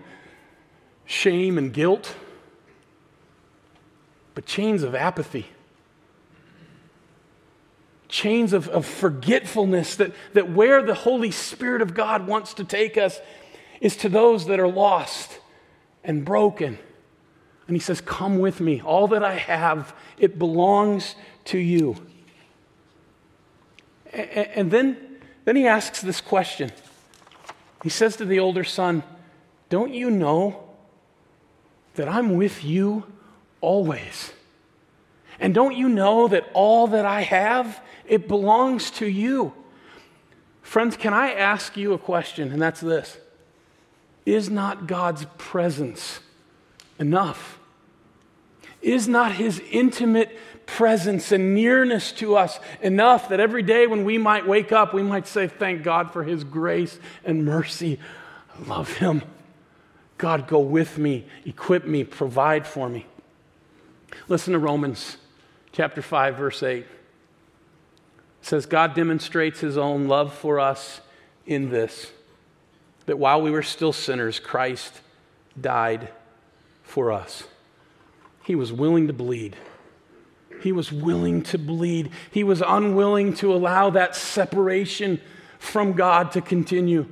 shame 1.06 1.58
and 1.58 1.72
guilt, 1.72 2.16
but 4.34 4.46
chains 4.46 4.84
of 4.84 4.96
apathy 4.96 5.48
chains 8.14 8.54
of, 8.54 8.70
of 8.70 8.86
forgetfulness 8.86 9.96
that, 9.96 10.14
that 10.34 10.52
where 10.52 10.84
the 10.84 10.94
Holy 10.94 11.32
Spirit 11.32 11.82
of 11.82 11.96
God 11.96 12.28
wants 12.28 12.54
to 12.54 12.64
take 12.64 12.96
us 12.96 13.20
is 13.82 13.98
to 13.98 14.08
those 14.08 14.46
that 14.46 14.60
are 14.60 14.68
lost 14.68 15.40
and 16.04 16.24
broken. 16.24 16.78
And 17.68 17.76
he 17.76 17.80
says, 17.80 18.02
Come 18.02 18.38
with 18.38 18.62
me. 18.62 18.82
All 18.82 19.08
that 19.08 19.24
I 19.24 19.34
have, 19.34 19.96
it 20.20 20.38
belongs 20.38 21.16
to 21.46 21.58
you. 21.58 21.96
And 24.12 24.70
then, 24.70 25.18
then 25.46 25.56
he 25.56 25.66
asks 25.66 26.02
this 26.02 26.22
question. 26.22 26.72
He 27.84 27.90
says 27.90 28.16
to 28.16 28.26
the 28.26 28.40
older 28.40 28.64
son, 28.64 29.04
Don't 29.70 29.94
you 29.94 30.10
know 30.10 30.64
that 31.96 32.08
I'm 32.08 32.38
with 32.38 32.64
you 32.64 33.04
always? 33.60 34.32
And 35.40 35.54
don't 35.54 35.76
you 35.76 35.90
know 35.90 36.30
that 36.30 36.50
all 36.54 36.88
that 36.88 37.06
I 37.06 37.22
have 37.22 37.82
it 38.06 38.28
belongs 38.28 38.90
to 38.92 39.06
you. 39.06 39.54
Friends, 40.62 40.96
can 40.96 41.14
I 41.14 41.34
ask 41.34 41.76
you 41.76 41.94
a 41.94 41.98
question? 41.98 42.52
And 42.52 42.62
that's 42.62 42.80
this 42.80 43.18
Is 44.26 44.50
not 44.50 44.88
God's 44.88 45.26
presence 45.38 46.22
enough? 46.98 47.60
Is 48.84 49.08
not 49.08 49.34
his 49.34 49.62
intimate 49.72 50.38
presence 50.66 51.32
and 51.32 51.56
nearness 51.56 52.12
to 52.14 52.36
us 52.36 52.60
enough 52.82 53.30
that 53.30 53.40
every 53.40 53.64
day 53.64 53.88
when 53.88 54.04
we 54.04 54.18
might 54.18 54.48
wake 54.48 54.72
up, 54.72 54.94
we 54.94 55.04
might 55.04 55.26
say, 55.26 55.48
Thank 55.48 55.84
God 55.84 56.12
for 56.12 56.24
his 56.24 56.44
grace 56.44 57.00
and 57.24 57.46
mercy. 57.46 58.00
I 58.54 58.68
love 58.68 58.94
him. 58.98 59.24
God, 60.18 60.48
go 60.48 60.60
with 60.60 60.98
me, 60.98 61.26
equip 61.46 61.86
me, 61.86 62.04
provide 62.04 62.68
for 62.68 62.88
me. 62.88 63.06
Listen 64.28 64.54
to 64.54 64.60
Romans 64.60 65.18
chapter 65.72 66.02
5, 66.02 66.38
verse 66.38 66.62
8 66.62 66.86
says 68.44 68.66
God 68.66 68.94
demonstrates 68.94 69.62
his 69.62 69.78
own 69.78 70.08
love 70.08 70.34
for 70.34 70.60
us 70.60 71.02
in 71.46 71.70
this 71.70 72.12
that 73.06 73.18
while 73.18 73.42
we 73.42 73.52
were 73.52 73.64
still 73.64 73.92
sinners, 73.92 74.40
Christ 74.40 75.02
died 75.60 76.10
for 76.84 77.12
us. 77.12 77.44
He 78.44 78.56
was 78.56 78.72
willing 78.72 79.08
to 79.08 79.14
bleed. 79.14 79.56
He 80.62 80.72
was 80.72 80.92
willing 80.92 81.44
to 81.44 81.58
bleed. 81.58 82.12
He 82.32 82.44
was 82.44 82.62
unwilling 82.66 83.34
to 83.36 83.54
allow 83.54 83.90
that 83.92 84.16
separation 84.16 85.20
from 85.60 85.94
God 85.94 86.32
to 86.34 86.42
continue. 86.42 87.06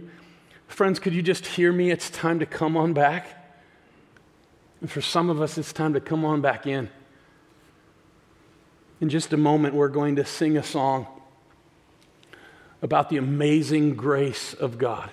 Friends, 0.67 0.99
could 0.99 1.13
you 1.13 1.21
just 1.21 1.45
hear 1.45 1.71
me? 1.71 1.91
It's 1.91 2.09
time 2.09 2.39
to 2.39 2.45
come 2.45 2.77
on 2.77 2.93
back. 2.93 3.27
And 4.79 4.89
for 4.89 5.01
some 5.01 5.29
of 5.29 5.41
us, 5.41 5.57
it's 5.57 5.73
time 5.73 5.93
to 5.93 6.01
come 6.01 6.25
on 6.25 6.41
back 6.41 6.65
in. 6.65 6.89
In 8.99 9.09
just 9.09 9.33
a 9.33 9.37
moment, 9.37 9.73
we're 9.73 9.89
going 9.89 10.15
to 10.15 10.25
sing 10.25 10.57
a 10.57 10.63
song 10.63 11.07
about 12.81 13.09
the 13.09 13.17
amazing 13.17 13.95
grace 13.95 14.53
of 14.53 14.77
God. 14.77 15.11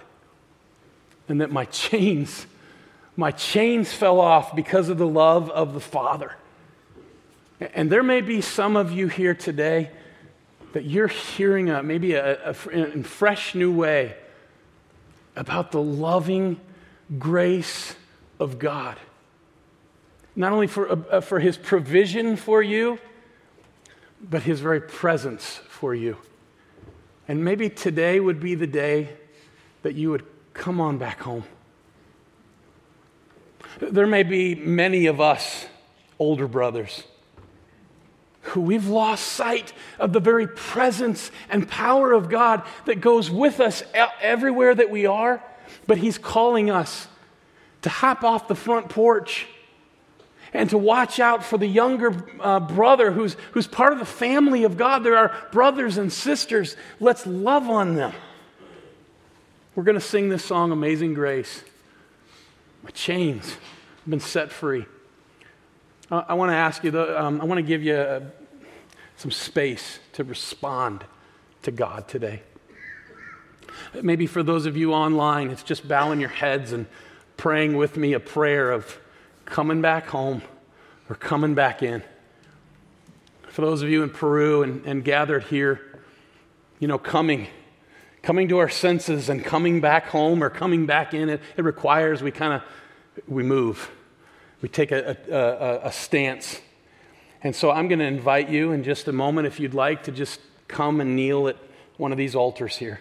And 1.29 1.41
that 1.41 1.51
my 1.51 1.65
chains, 1.67 2.47
my 3.19 3.33
chains 3.33 3.93
fell 3.93 4.21
off 4.21 4.55
because 4.55 4.89
of 4.89 4.97
the 4.97 5.07
love 5.07 5.51
of 5.51 5.75
the 5.75 5.81
Father. 5.81 6.37
And 7.59 7.91
there 7.91 8.05
may 8.05 8.21
be 8.21 8.41
some 8.41 8.77
of 8.77 8.93
you 8.93 9.09
here 9.09 9.35
today 9.35 9.91
that 10.73 10.85
you're 10.85 11.09
hearing 11.09 11.69
a, 11.69 11.83
maybe 11.83 12.13
a, 12.13 12.51
a, 12.51 12.55
fresh 12.55 13.57
new 13.57 13.73
way 13.73 14.15
about 15.35 15.73
the 15.73 15.83
loving 15.83 16.61
grace 17.19 17.97
of 18.39 18.61
God. 18.61 18.97
Not 20.37 20.53
only 20.53 20.69
for, 20.69 20.89
uh, 21.13 21.21
for 21.21 21.41
his 21.41 21.57
provision 21.57 22.37
for 22.37 22.63
you, 22.63 23.01
but 24.23 24.45
his 24.45 24.61
very 24.61 24.81
presence 24.81 25.57
for 25.69 25.93
you. 25.93 26.19
And 27.27 27.45
maybe 27.45 27.69
today 27.69 28.21
would 28.21 28.39
be 28.39 28.55
the 28.55 28.69
day 28.69 29.09
that 29.83 29.97
you 29.97 30.11
would 30.11 30.25
come 30.55 30.81
on 30.81 30.99
back 30.99 31.19
home. 31.19 31.43
There 33.81 34.07
may 34.07 34.23
be 34.23 34.55
many 34.55 35.07
of 35.07 35.21
us 35.21 35.67
older 36.19 36.49
brothers 36.49 37.05
who 38.49 38.61
We've 38.63 38.89
lost 38.89 39.27
sight 39.27 39.73
of 39.99 40.13
the 40.13 40.21
very 40.21 40.47
presence 40.47 41.31
and 41.51 41.69
power 41.69 42.13
of 42.13 42.29
God 42.29 42.63
that 42.87 43.01
goes 43.01 43.31
with 43.31 43.61
us 43.61 43.83
everywhere 44.21 44.75
that 44.75 44.91
we 44.91 45.07
are, 45.07 45.43
but 45.87 45.99
He's 45.99 46.19
calling 46.19 46.71
us 46.71 47.09
to 47.83 47.89
hop 47.89 48.25
off 48.25 48.49
the 48.49 48.55
front 48.55 48.89
porch 48.89 49.47
and 50.55 50.71
to 50.71 50.79
watch 50.79 51.21
out 51.21 51.45
for 51.45 51.59
the 51.59 51.67
younger 51.67 52.25
uh, 52.41 52.59
brother 52.59 53.13
who's, 53.13 53.37
who's 53.53 53.67
part 53.67 53.93
of 53.93 53.99
the 53.99 54.07
family 54.07 54.65
of 54.65 54.79
God. 54.79 55.05
There 55.05 55.17
are 55.17 55.35
brothers 55.53 55.99
and 55.99 56.11
sisters. 56.11 56.75
Let's 57.01 57.27
love 57.27 57.69
on 57.69 57.97
them. 57.97 58.13
We're 59.75 59.85
going 59.85 59.95
to 59.95 60.01
sing 60.01 60.31
this 60.31 60.45
song, 60.45 60.73
Amazing 60.73 61.15
Grace. 61.15 61.63
My 62.83 62.91
chains 62.91 63.51
have 63.51 64.09
been 64.09 64.21
set 64.21 64.51
free. 64.53 64.87
Uh, 66.11 66.23
I 66.29 66.35
want 66.35 66.51
to 66.51 66.57
ask 66.57 66.85
you, 66.85 66.91
the, 66.91 67.23
um, 67.23 67.41
I 67.41 67.45
want 67.45 67.59
to 67.59 67.63
give 67.63 67.83
you 67.83 67.95
uh, 67.95 68.21
some 69.17 69.31
space 69.31 69.99
to 70.15 70.25
respond 70.25 71.05
to 71.63 71.71
God 71.71 72.09
today. 72.09 72.43
Maybe 74.01 74.27
for 74.27 74.43
those 74.43 74.67
of 74.67 74.77
you 74.77 74.93
online, 74.93 75.51
it's 75.51 75.63
just 75.63 75.87
bowing 75.87 76.21
your 76.21 76.29
heads 76.31 76.73
and 76.73 76.87
praying 77.37 77.77
with 77.77 77.97
me 77.97 78.13
a 78.13 78.21
prayer 78.21 78.71
of 78.71 78.99
coming 79.45 79.81
back 79.81 80.07
home 80.07 80.43
or 81.09 81.17
coming 81.17 81.55
back 81.55 81.83
in. 81.83 82.03
For 83.49 83.63
those 83.63 83.83
of 83.83 83.89
you 83.89 84.03
in 84.03 84.11
Peru 84.11 84.63
and, 84.63 84.85
and 84.87 85.05
gathered 85.05 85.45
here, 85.45 86.01
you 86.79 86.87
know, 86.87 86.99
coming, 86.99 87.49
coming 88.29 88.49
to 88.49 88.59
our 88.59 88.69
senses 88.69 89.31
and 89.31 89.43
coming 89.43 89.81
back 89.81 90.09
home 90.09 90.45
or 90.45 90.51
coming 90.51 90.85
back 90.85 91.15
in, 91.15 91.31
it, 91.31 91.41
it 91.57 91.65
requires 91.65 92.23
we 92.23 92.31
kind 92.31 92.53
of, 92.53 92.63
we 93.27 93.43
move. 93.43 93.91
We 94.61 94.69
take 94.69 94.93
a, 94.93 95.17
a, 95.31 95.87
a 95.87 95.91
stance. 95.91 96.61
And 97.43 97.57
so 97.57 97.71
I'm 97.71 97.89
going 97.89 98.01
to 98.01 98.05
invite 98.05 98.51
you 98.51 98.73
in 98.73 98.85
just 98.85 99.09
a 99.09 99.13
moment, 99.13 99.47
if 99.47 99.59
you'd 99.59 99.73
like, 99.73 100.03
to 100.03 100.13
just 100.13 100.41
come 100.69 101.01
and 101.01 101.17
kneel 101.17 101.49
at 101.49 101.57
one 101.97 102.13
of 102.13 102.19
these 102.19 102.35
altars 102.35 102.77
here. 102.77 103.01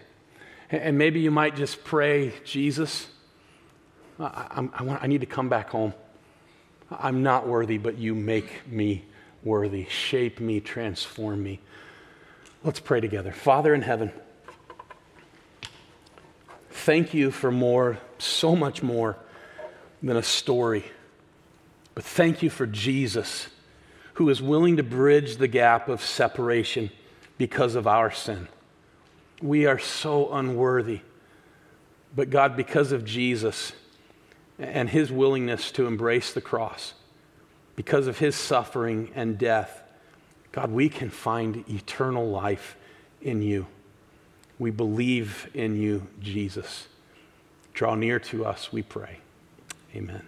And 0.72 0.98
maybe 0.98 1.20
you 1.20 1.30
might 1.30 1.58
just 1.58 1.84
pray, 1.84 2.32
Jesus, 2.46 3.08
I, 4.18 4.70
I, 4.76 4.84
want, 4.84 5.04
I 5.04 5.08
need 5.08 5.20
to 5.20 5.28
come 5.28 5.50
back 5.50 5.72
home. 5.72 5.94
I'm 6.90 7.22
not 7.22 7.46
worthy, 7.46 7.78
but 7.78 7.98
you 7.98 8.16
make 8.16 8.66
me 8.66 9.04
worthy. 9.44 9.88
Shape 9.90 10.40
me, 10.40 10.62
transform 10.62 11.44
me. 11.44 11.60
Let's 12.64 12.80
pray 12.80 13.02
together. 13.02 13.34
Father 13.34 13.74
in 13.74 13.82
heaven, 13.82 14.14
thank 16.88 17.14
you 17.14 17.32
for 17.32 17.52
more, 17.52 17.98
so 18.18 18.56
much 18.56 18.82
more 18.82 19.18
than 20.02 20.16
a 20.16 20.24
story. 20.24 20.86
But 21.96 22.06
thank 22.06 22.42
you 22.42 22.50
for 22.50 22.66
Jesus, 22.66 23.50
who 24.14 24.30
is 24.30 24.42
willing 24.42 24.78
to 24.78 24.84
bridge 24.84 25.36
the 25.36 25.50
gap 25.50 25.90
of 25.90 26.02
separation 26.02 26.90
because 27.38 27.76
of 27.76 27.88
our 27.88 28.10
sin. 28.10 28.48
We 29.42 29.66
are 29.66 29.80
so 29.80 30.32
unworthy. 30.32 31.02
But 32.16 32.30
God, 32.30 32.56
because 32.56 32.94
of 32.94 33.04
Jesus, 33.04 33.74
and 34.58 34.90
his 34.90 35.12
willingness 35.12 35.74
to 35.74 35.88
embrace 35.88 36.32
the 36.32 36.40
cross, 36.40 36.94
because 37.76 38.08
of 38.08 38.20
his 38.20 38.34
suffering 38.34 39.12
and 39.14 39.38
death, 39.38 39.84
God, 40.54 40.72
we 40.72 40.88
can 40.88 41.10
find 41.10 41.70
eternal 41.70 42.30
life 42.30 42.78
in 43.22 43.42
you. 43.42 43.68
We 44.60 44.72
believe 44.72 45.50
in 45.54 45.76
you, 45.76 46.08
Jesus. 46.22 46.88
Draw 47.74 47.96
near 47.96 48.20
to 48.20 48.46
us, 48.46 48.72
we 48.72 48.82
pray. 48.82 49.20
Amen. 49.96 50.24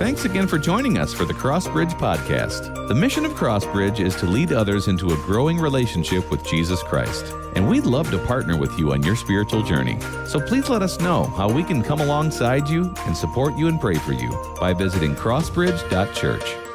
Thanks 0.00 0.24
again 0.24 0.48
for 0.48 0.58
joining 0.58 0.96
us 0.96 1.12
for 1.12 1.26
the 1.26 1.34
Crossbridge 1.34 1.92
Podcast. 1.92 2.88
The 2.88 2.94
mission 2.94 3.26
of 3.26 3.32
Crossbridge 3.32 4.00
is 4.00 4.16
to 4.16 4.26
lead 4.26 4.50
others 4.50 4.88
into 4.88 5.12
a 5.12 5.16
growing 5.26 5.58
relationship 5.58 6.30
with 6.30 6.44
Jesus 6.46 6.82
Christ, 6.82 7.26
and 7.54 7.68
we'd 7.68 7.84
love 7.84 8.10
to 8.10 8.18
partner 8.26 8.56
with 8.56 8.78
you 8.78 8.92
on 8.92 9.02
your 9.02 9.14
spiritual 9.14 9.62
journey. 9.62 10.00
So 10.26 10.40
please 10.40 10.70
let 10.70 10.80
us 10.80 10.98
know 11.00 11.24
how 11.24 11.50
we 11.50 11.62
can 11.62 11.82
come 11.82 12.00
alongside 12.00 12.66
you 12.68 12.94
and 13.06 13.14
support 13.14 13.58
you 13.58 13.68
and 13.68 13.78
pray 13.78 13.96
for 13.96 14.12
you 14.12 14.30
by 14.58 14.72
visiting 14.72 15.14
crossbridge.church. 15.14 16.69